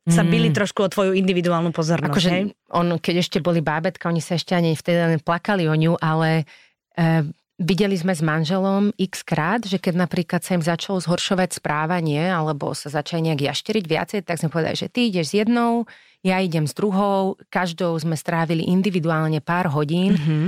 sa 0.05 0.21
mm. 0.21 0.29
byli 0.29 0.49
trošku 0.53 0.85
o 0.85 0.91
tvoju 0.91 1.17
individuálnu 1.17 1.73
pozornosť. 1.73 2.13
Akože 2.13 2.29
hej? 2.29 2.43
on, 2.75 3.01
keď 3.01 3.15
ešte 3.25 3.37
boli 3.41 3.63
bábetka, 3.63 4.11
oni 4.11 4.21
sa 4.21 4.37
ešte 4.37 4.53
ani 4.53 4.77
vtedy 4.77 4.99
len 4.99 5.21
plakali 5.23 5.65
o 5.65 5.73
ňu, 5.73 5.97
ale 5.97 6.45
e, 6.93 7.25
videli 7.63 7.95
sme 7.95 8.11
s 8.11 8.19
manželom 8.19 8.91
x 8.99 9.23
krát, 9.23 9.63
že 9.63 9.79
keď 9.79 10.05
napríklad 10.05 10.43
sa 10.43 10.59
im 10.59 10.63
začalo 10.63 10.99
zhoršovať 10.99 11.63
správanie, 11.63 12.27
alebo 12.27 12.75
sa 12.75 12.91
začali 12.91 13.31
nejak 13.31 13.47
jašteriť 13.47 13.85
viacej, 13.87 14.19
tak 14.27 14.37
sme 14.37 14.51
povedali, 14.51 14.75
že 14.75 14.91
ty 14.91 15.07
ideš 15.07 15.31
s 15.31 15.37
jednou, 15.39 15.87
ja 16.23 16.39
idem 16.43 16.67
s 16.67 16.75
druhou, 16.75 17.39
každou 17.47 17.95
sme 17.99 18.19
strávili 18.19 18.67
individuálne 18.67 19.39
pár 19.43 19.71
hodín 19.71 20.15
mm-hmm. 20.15 20.45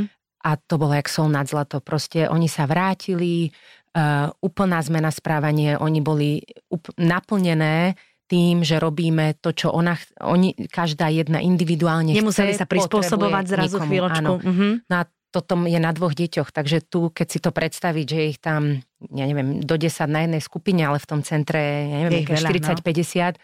a 0.48 0.60
to 0.60 0.76
bolo 0.76 0.96
jak 0.96 1.12
sol 1.12 1.28
nad 1.28 1.48
zlato. 1.48 1.84
Proste 1.84 2.32
oni 2.32 2.48
sa 2.48 2.64
vrátili, 2.64 3.52
uh, 3.96 4.32
úplná 4.40 4.80
zmena 4.84 5.12
správanie, 5.12 5.76
oni 5.76 6.00
boli 6.00 6.44
up- 6.72 6.96
naplnené 6.96 7.96
tým, 8.26 8.66
že 8.66 8.82
robíme 8.82 9.38
to, 9.38 9.54
čo 9.54 9.70
ona, 9.70 10.00
oni, 10.24 10.56
každá 10.72 11.14
jedna 11.14 11.38
individuálne 11.44 12.10
Nemuseli 12.10 12.58
chce, 12.58 12.66
sa 12.66 12.68
prispôsobovať 12.68 13.44
zrazu 13.46 13.78
nikomu, 13.78 13.90
chvíľočku. 13.92 14.18
Áno. 14.18 14.34
Mm-hmm. 14.42 14.72
No 14.90 14.96
a 14.96 15.04
toto 15.36 15.60
je 15.68 15.76
na 15.76 15.92
dvoch 15.92 16.16
deťoch, 16.16 16.56
takže 16.56 16.88
tu, 16.88 17.12
keď 17.12 17.28
si 17.28 17.40
to 17.44 17.52
predstaviť, 17.52 18.06
že 18.08 18.20
ich 18.32 18.40
tam, 18.40 18.80
ja 19.12 19.26
neviem, 19.28 19.60
do 19.60 19.76
10 19.76 20.08
na 20.08 20.24
jednej 20.24 20.40
skupine, 20.40 20.88
ale 20.88 21.04
v 21.04 21.08
tom 21.12 21.20
centre, 21.28 21.60
ja 21.60 22.08
neviem, 22.08 22.24
40-50, 22.24 23.36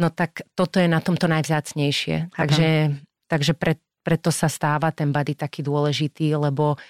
no. 0.00 0.08
no 0.08 0.08
tak 0.08 0.48
toto 0.56 0.80
je 0.80 0.88
na 0.88 1.04
tomto 1.04 1.28
najvzácnejšie. 1.28 2.32
Takže, 2.32 2.96
takže 3.28 3.52
pre, 3.52 3.76
preto 4.00 4.32
sa 4.32 4.48
stáva 4.48 4.88
ten 4.88 5.12
body 5.12 5.36
taký 5.36 5.60
dôležitý, 5.60 6.32
lebo 6.40 6.80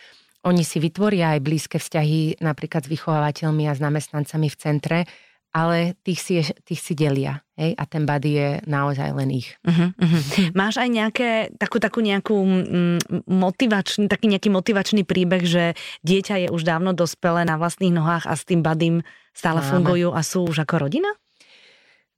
oni 0.47 0.63
si 0.63 0.79
vytvoria 0.79 1.35
aj 1.35 1.43
blízke 1.43 1.83
vzťahy 1.83 2.39
napríklad 2.39 2.87
s 2.87 2.93
vychovávateľmi 2.95 3.67
a 3.67 3.75
s 3.75 3.83
zamestnancami 3.83 4.47
v 4.47 4.57
centre, 4.57 4.99
ale 5.53 5.97
tých 6.05 6.21
si, 6.21 6.35
tých 6.65 6.81
si 6.81 6.93
delia. 6.93 7.41
Hej? 7.57 7.75
A 7.75 7.85
ten 7.89 8.05
body 8.05 8.31
je 8.31 8.51
naozaj 8.69 9.11
len 9.17 9.33
ich. 9.33 9.57
Uh-huh, 9.65 9.91
uh-huh. 9.97 10.23
Máš 10.55 10.79
aj 10.79 10.89
nejaké, 10.89 11.31
takú, 11.57 11.81
takú 11.81 12.05
nejakú 12.05 12.37
mm, 12.37 13.27
motivačný, 13.27 14.07
taký 14.07 14.31
nejaký 14.31 14.53
motivačný 14.53 15.03
príbeh, 15.03 15.43
že 15.43 15.65
dieťa 16.05 16.47
je 16.47 16.49
už 16.53 16.63
dávno 16.63 16.93
dospelé 16.93 17.49
na 17.49 17.57
vlastných 17.57 17.97
nohách 17.97 18.29
a 18.29 18.35
s 18.37 18.45
tým 18.45 18.61
badym 18.61 19.03
stále 19.33 19.65
máme. 19.65 19.71
fungujú 19.73 20.09
a 20.13 20.21
sú 20.23 20.47
už 20.47 20.63
ako 20.69 20.89
rodina? 20.89 21.11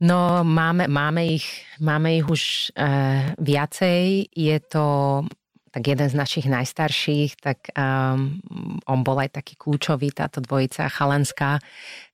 No, 0.00 0.40
máme, 0.40 0.88
máme, 0.88 1.28
ich, 1.28 1.44
máme 1.76 2.16
ich 2.16 2.24
už 2.24 2.72
e, 2.72 2.90
viacej. 3.36 4.32
Je 4.32 4.56
to 4.64 4.84
tak 5.70 5.86
jeden 5.86 6.10
z 6.10 6.18
našich 6.18 6.50
najstarších, 6.50 7.38
tak 7.38 7.70
um, 7.78 8.42
on 8.90 9.06
bol 9.06 9.14
aj 9.22 9.38
taký 9.38 9.54
kľúčový, 9.54 10.10
táto 10.10 10.42
dvojica 10.42 10.90
chalanská. 10.90 11.62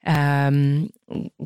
Um, 0.05 0.93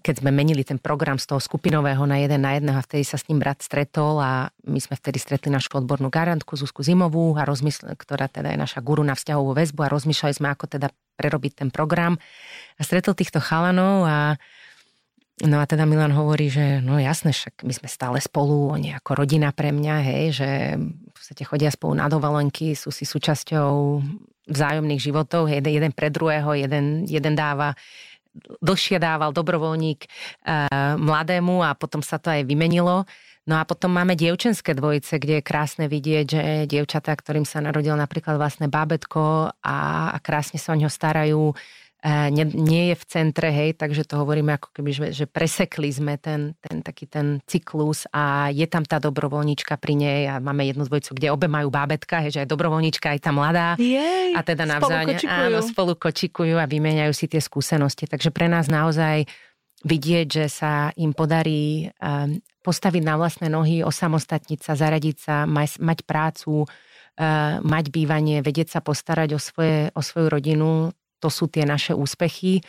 keď 0.03 0.21
sme 0.21 0.35
menili 0.35 0.67
ten 0.67 0.83
program 0.83 1.23
z 1.23 1.31
toho 1.31 1.39
skupinového 1.39 2.03
na 2.11 2.19
jeden 2.19 2.43
na 2.43 2.59
jedného 2.59 2.77
a 2.77 2.83
vtedy 2.83 3.07
sa 3.07 3.15
s 3.15 3.31
ním 3.31 3.39
brat 3.39 3.63
stretol 3.63 4.19
a 4.19 4.51
my 4.67 4.83
sme 4.83 4.99
vtedy 4.99 5.23
stretli 5.23 5.55
našu 5.55 5.71
odbornú 5.79 6.11
garantku 6.11 6.59
Zuzku 6.59 6.83
Zimovú, 6.83 7.39
a 7.39 7.47
rozmysl- 7.47 7.95
ktorá 7.95 8.27
teda 8.27 8.51
je 8.53 8.59
naša 8.59 8.83
guru 8.83 9.07
na 9.07 9.15
vzťahovú 9.15 9.55
väzbu 9.55 9.81
a 9.87 9.93
rozmýšľali 9.95 10.35
sme, 10.35 10.49
ako 10.51 10.67
teda 10.67 10.91
prerobiť 11.15 11.63
ten 11.63 11.69
program. 11.71 12.19
A 12.75 12.83
stretol 12.83 13.15
týchto 13.15 13.39
chalanov 13.39 14.03
a 14.03 14.35
No 15.41 15.57
a 15.57 15.65
teda 15.65 15.89
Milan 15.89 16.13
hovorí, 16.13 16.53
že 16.53 16.85
no 16.85 17.01
jasne, 17.01 17.33
však 17.33 17.65
my 17.65 17.73
sme 17.73 17.89
stále 17.89 18.19
spolu, 18.21 18.77
oni 18.77 18.93
ako 18.93 19.25
rodina 19.25 19.57
pre 19.57 19.73
mňa, 19.73 19.97
hej, 20.05 20.25
že 20.37 20.51
v 20.77 21.13
podstate 21.17 21.49
chodia 21.49 21.73
spolu 21.73 21.97
na 21.97 22.13
dovolenky, 22.13 22.77
sú 22.77 22.93
si 22.93 23.09
súčasťou 23.09 24.05
vzájomných 24.51 25.01
životov, 25.01 25.49
jeden, 25.49 25.73
jeden 25.73 25.93
pre 25.97 26.13
druhého, 26.13 26.53
jeden, 26.53 27.09
jeden 27.09 27.35
dáva 27.39 27.73
dlhšie 28.63 29.03
dával 29.03 29.35
dobrovoľník 29.35 30.07
e, 30.07 30.09
mladému 30.99 31.67
a 31.67 31.75
potom 31.75 31.99
sa 32.05 32.21
to 32.21 32.31
aj 32.31 32.47
vymenilo. 32.47 33.09
No 33.49 33.59
a 33.59 33.67
potom 33.67 33.91
máme 33.91 34.15
dievčenské 34.15 34.77
dvojice, 34.77 35.19
kde 35.19 35.41
je 35.41 35.49
krásne 35.49 35.91
vidieť, 35.91 36.27
že 36.29 36.43
dievčatá, 36.71 37.17
ktorým 37.17 37.43
sa 37.43 37.59
narodil 37.59 37.97
napríklad 37.99 38.39
vlastné 38.39 38.71
bábetko 38.71 39.51
a, 39.65 39.79
a 40.15 40.19
krásne 40.23 40.61
sa 40.61 40.77
o 40.77 40.79
ňo 40.79 40.93
starajú, 40.93 41.57
nie, 42.05 42.45
nie 42.49 42.85
je 42.93 42.97
v 42.97 43.05
centre, 43.05 43.53
hej, 43.53 43.77
takže 43.77 44.09
to 44.09 44.17
hovoríme 44.17 44.57
ako 44.57 44.73
keby, 44.73 44.91
že, 44.91 45.07
že 45.13 45.25
presekli 45.29 45.93
sme 45.93 46.17
ten, 46.17 46.57
ten 46.57 46.81
taký 46.81 47.05
ten 47.05 47.45
cyklus 47.45 48.09
a 48.09 48.49
je 48.49 48.65
tam 48.65 48.89
tá 48.89 48.97
dobrovoľnička 48.97 49.77
pri 49.77 49.95
nej 50.01 50.21
a 50.33 50.41
máme 50.41 50.65
jednu 50.65 50.89
dvojicu, 50.89 51.13
kde 51.13 51.29
obe 51.29 51.45
majú 51.45 51.69
bábetka, 51.69 52.25
hej, 52.25 52.41
že 52.41 52.41
aj 52.45 52.49
dobrovoľnička, 52.49 53.07
aj 53.13 53.21
tá 53.21 53.31
mladá. 53.37 53.69
Jej, 53.77 54.33
a 54.33 54.41
teda 54.41 54.65
navzájom 54.65 55.13
áno, 55.29 55.61
spolu 55.61 55.93
kočikujú 55.93 56.57
a 56.57 56.65
vymieňajú 56.65 57.13
si 57.13 57.29
tie 57.29 57.43
skúsenosti. 57.45 58.09
Takže 58.09 58.33
pre 58.33 58.49
nás 58.49 58.73
naozaj 58.73 59.29
vidieť, 59.85 60.27
že 60.29 60.47
sa 60.49 60.93
im 60.97 61.13
podarí 61.13 61.93
um, 62.01 62.41
postaviť 62.61 63.03
na 63.05 63.17
vlastné 63.17 63.49
nohy, 63.49 63.81
osamostatniť 63.81 64.61
sa, 64.61 64.73
zaradiť 64.77 65.17
sa, 65.17 65.37
mať, 65.49 65.81
mať 65.81 65.99
prácu, 66.05 66.65
uh, 66.65 67.61
mať 67.65 67.85
bývanie, 67.89 68.45
vedieť 68.45 68.77
sa 68.77 68.81
postarať 68.85 69.37
o, 69.37 69.41
svoje, 69.41 69.89
o 69.97 70.01
svoju 70.05 70.29
rodinu, 70.29 70.93
to 71.21 71.29
sú 71.29 71.47
tie 71.47 71.69
naše 71.69 71.93
úspechy 71.93 72.65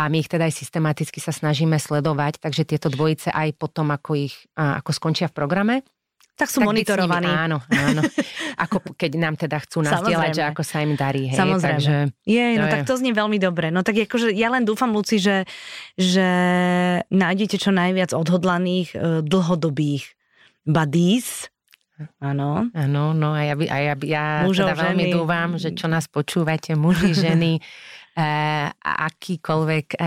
a 0.00 0.08
my 0.08 0.24
ich 0.24 0.32
teda 0.32 0.48
aj 0.48 0.56
systematicky 0.56 1.20
sa 1.20 1.30
snažíme 1.30 1.76
sledovať, 1.76 2.40
takže 2.40 2.64
tieto 2.64 2.88
dvojice 2.88 3.28
aj 3.28 3.52
potom, 3.60 3.92
ako 3.92 4.16
ich 4.16 4.34
ako 4.56 4.90
skončia 4.96 5.28
v 5.28 5.36
programe, 5.36 5.76
tak 6.40 6.48
sú 6.48 6.64
tak 6.64 6.72
monitorovaní. 6.72 7.28
Nimi, 7.28 7.36
áno, 7.36 7.58
áno. 7.68 8.00
Ako 8.64 8.96
keď 8.96 9.12
nám 9.16 9.34
teda 9.36 9.60
chcú 9.60 9.84
nás 9.84 10.00
dielať, 10.04 10.40
že 10.40 10.44
ako 10.44 10.62
sa 10.64 10.84
im 10.84 10.92
darí. 10.92 11.32
Hej, 11.32 11.36
Samozrejme. 11.36 11.80
Takže, 11.80 11.96
Jej, 12.28 12.54
no 12.60 12.66
tak 12.68 12.84
to 12.84 12.96
znie 12.96 13.12
veľmi 13.16 13.40
dobre. 13.40 13.72
No 13.72 13.80
tak 13.80 13.96
akože 13.96 14.36
ja 14.36 14.52
len 14.52 14.68
dúfam, 14.68 14.92
Luci, 14.92 15.16
že, 15.16 15.48
že 15.96 16.28
nájdete 17.08 17.56
čo 17.56 17.72
najviac 17.72 18.12
odhodlaných 18.12 18.88
e, 18.92 18.96
dlhodobých 19.24 20.12
buddies, 20.68 21.48
Áno. 22.20 22.68
Áno, 22.72 23.04
no 23.12 23.28
a 23.36 23.40
ja, 23.44 23.54
by, 23.56 23.66
a 23.68 23.76
ja, 23.80 23.94
ja 24.00 24.24
Mužov, 24.46 24.72
teda 24.72 24.74
veľmi 24.88 25.04
ženy. 25.08 25.14
dúfam, 25.14 25.50
že 25.60 25.68
čo 25.76 25.86
nás 25.90 26.08
počúvate, 26.08 26.72
muži, 26.76 27.12
ženy, 27.28 27.60
e, 27.60 27.62
akýkoľvek 28.80 29.86
e, 29.94 29.98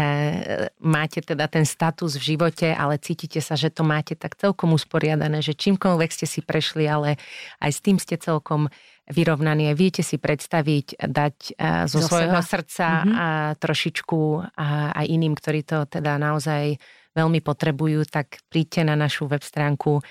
máte 0.81 1.19
teda 1.21 1.45
ten 1.49 1.63
status 1.63 2.17
v 2.17 2.35
živote, 2.35 2.73
ale 2.73 2.97
cítite 2.97 3.39
sa, 3.39 3.53
že 3.53 3.69
to 3.69 3.85
máte 3.85 4.17
tak 4.17 4.37
celkom 4.37 4.73
usporiadané, 4.73 5.45
že 5.45 5.53
čímkoľvek 5.53 6.09
ste 6.09 6.25
si 6.25 6.41
prešli, 6.41 6.89
ale 6.89 7.21
aj 7.61 7.71
s 7.71 7.79
tým 7.79 7.97
ste 8.01 8.17
celkom 8.17 8.69
vyrovnaní 9.03 9.67
a 9.67 9.75
viete 9.75 9.99
si 9.99 10.15
predstaviť 10.15 11.03
dať 11.03 11.35
e, 11.59 11.87
zo, 11.91 11.99
zo 11.99 12.07
svojho 12.07 12.39
seba. 12.39 12.47
srdca 12.47 12.87
mm-hmm. 12.87 13.15
a 13.19 13.27
trošičku 13.59 14.19
a, 14.55 14.95
aj 14.95 15.05
iným, 15.11 15.35
ktorí 15.35 15.67
to 15.67 15.83
teda 15.91 16.15
naozaj 16.15 16.79
veľmi 17.13 17.39
potrebujú, 17.45 18.09
tak 18.09 18.41
príďte 18.49 18.81
na 18.89 18.97
našu 18.97 19.29
web 19.29 19.45
stránku, 19.45 20.01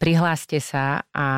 prihláste 0.00 0.58
sa 0.58 1.04
a, 1.12 1.28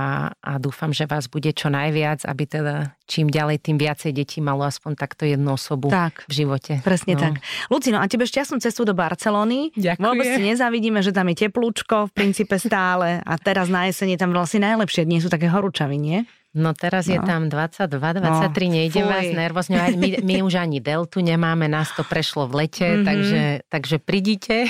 a 0.40 0.52
dúfam, 0.56 0.94
že 0.94 1.04
vás 1.04 1.26
bude 1.28 1.50
čo 1.52 1.68
najviac, 1.68 2.24
aby 2.24 2.44
teda 2.48 2.74
čím 3.04 3.28
ďalej, 3.28 3.60
tým 3.60 3.76
viacej 3.76 4.12
detí 4.14 4.38
malo 4.38 4.64
aspoň 4.64 4.96
takto 4.96 5.28
jednu 5.28 5.54
osobu 5.54 5.90
tak, 5.90 6.24
v 6.28 6.44
živote. 6.44 6.72
Presne 6.80 7.14
no. 7.18 7.20
tak. 7.20 7.34
Lucino, 7.68 7.98
a 8.00 8.06
tebe 8.08 8.24
šťastnú 8.24 8.62
cestu 8.62 8.86
do 8.88 8.96
Barcelony. 8.96 9.74
Ďakujem. 9.74 10.04
Vôbec 10.04 10.26
si 10.28 10.42
nezavidíme, 10.44 11.00
že 11.04 11.12
tam 11.12 11.28
je 11.32 11.48
teplúčko 11.48 12.08
v 12.08 12.12
princípe 12.14 12.56
stále 12.56 13.20
a 13.24 13.34
teraz 13.36 13.68
na 13.68 13.90
jesene 13.90 14.16
tam 14.16 14.32
vlastne 14.32 14.64
najlepšie 14.64 15.04
dni 15.08 15.24
sú 15.24 15.28
také 15.28 15.48
horúčavy, 15.48 15.96
nie? 16.00 16.24
No 16.56 16.72
teraz 16.72 17.04
no. 17.04 17.12
je 17.12 17.18
tam 17.28 17.52
22, 17.52 17.92
23, 17.92 18.24
no, 18.24 18.72
nejdem 18.72 19.04
fuj. 19.04 19.12
vás 19.12 19.28
nervozňovať. 19.36 19.92
My, 20.00 20.08
my 20.24 20.34
už 20.48 20.54
ani 20.56 20.80
deltu 20.80 21.20
nemáme, 21.20 21.68
nás 21.68 21.92
to 21.92 22.00
prešlo 22.08 22.48
v 22.48 22.64
lete, 22.64 22.88
mm-hmm. 22.88 23.04
takže, 23.04 23.42
takže 23.68 23.96
prídite. 24.00 24.64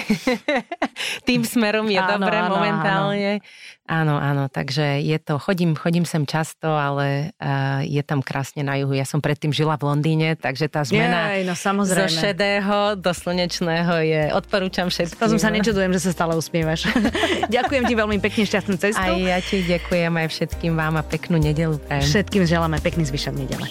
Tým 1.28 1.46
smerom 1.46 1.86
je 1.86 2.02
áno, 2.02 2.18
dobre 2.18 2.34
áno, 2.34 2.58
momentálne. 2.58 3.38
Áno. 3.38 3.46
Áno, 3.88 4.20
áno, 4.20 4.46
takže 4.52 5.00
je 5.00 5.18
to, 5.18 5.40
chodím, 5.40 5.72
chodím 5.74 6.04
sem 6.04 6.28
často, 6.28 6.68
ale 6.68 7.32
uh, 7.40 7.80
je 7.82 8.04
tam 8.04 8.20
krásne 8.20 8.62
na 8.62 8.76
juhu. 8.76 8.94
Ja 8.94 9.08
som 9.08 9.18
predtým 9.24 9.50
žila 9.50 9.80
v 9.80 9.88
Londýne, 9.88 10.36
takže 10.36 10.68
tá 10.68 10.84
zmena 10.84 11.34
Jej, 11.34 11.48
no, 11.48 11.54
samozrejme. 11.56 12.12
zo 12.12 12.20
šedého 12.20 12.76
do 13.00 13.10
slnečného 13.10 13.94
je, 14.04 14.22
odporúčam 14.36 14.92
všetkým. 14.92 15.18
To 15.18 15.32
som 15.34 15.40
sa 15.40 15.50
nečudujem, 15.50 15.90
že 15.96 16.00
sa 16.04 16.10
stále 16.12 16.36
usmievaš. 16.36 16.86
ďakujem 17.56 17.88
ti 17.88 17.94
veľmi 17.96 18.20
pekne, 18.20 18.44
šťastnú 18.44 18.76
cestu. 18.76 19.00
Aj 19.00 19.16
ja 19.16 19.40
ti 19.40 19.64
ďakujem 19.64 20.12
aj 20.12 20.28
všetkým 20.30 20.72
vám 20.76 21.00
a 21.00 21.02
peknú 21.02 21.40
nedelu 21.40 21.80
prajem. 21.80 22.04
Všetkým 22.04 22.44
želáme 22.44 22.78
pekný 22.84 23.08
zvyšok 23.08 23.34
nedele. 23.34 23.66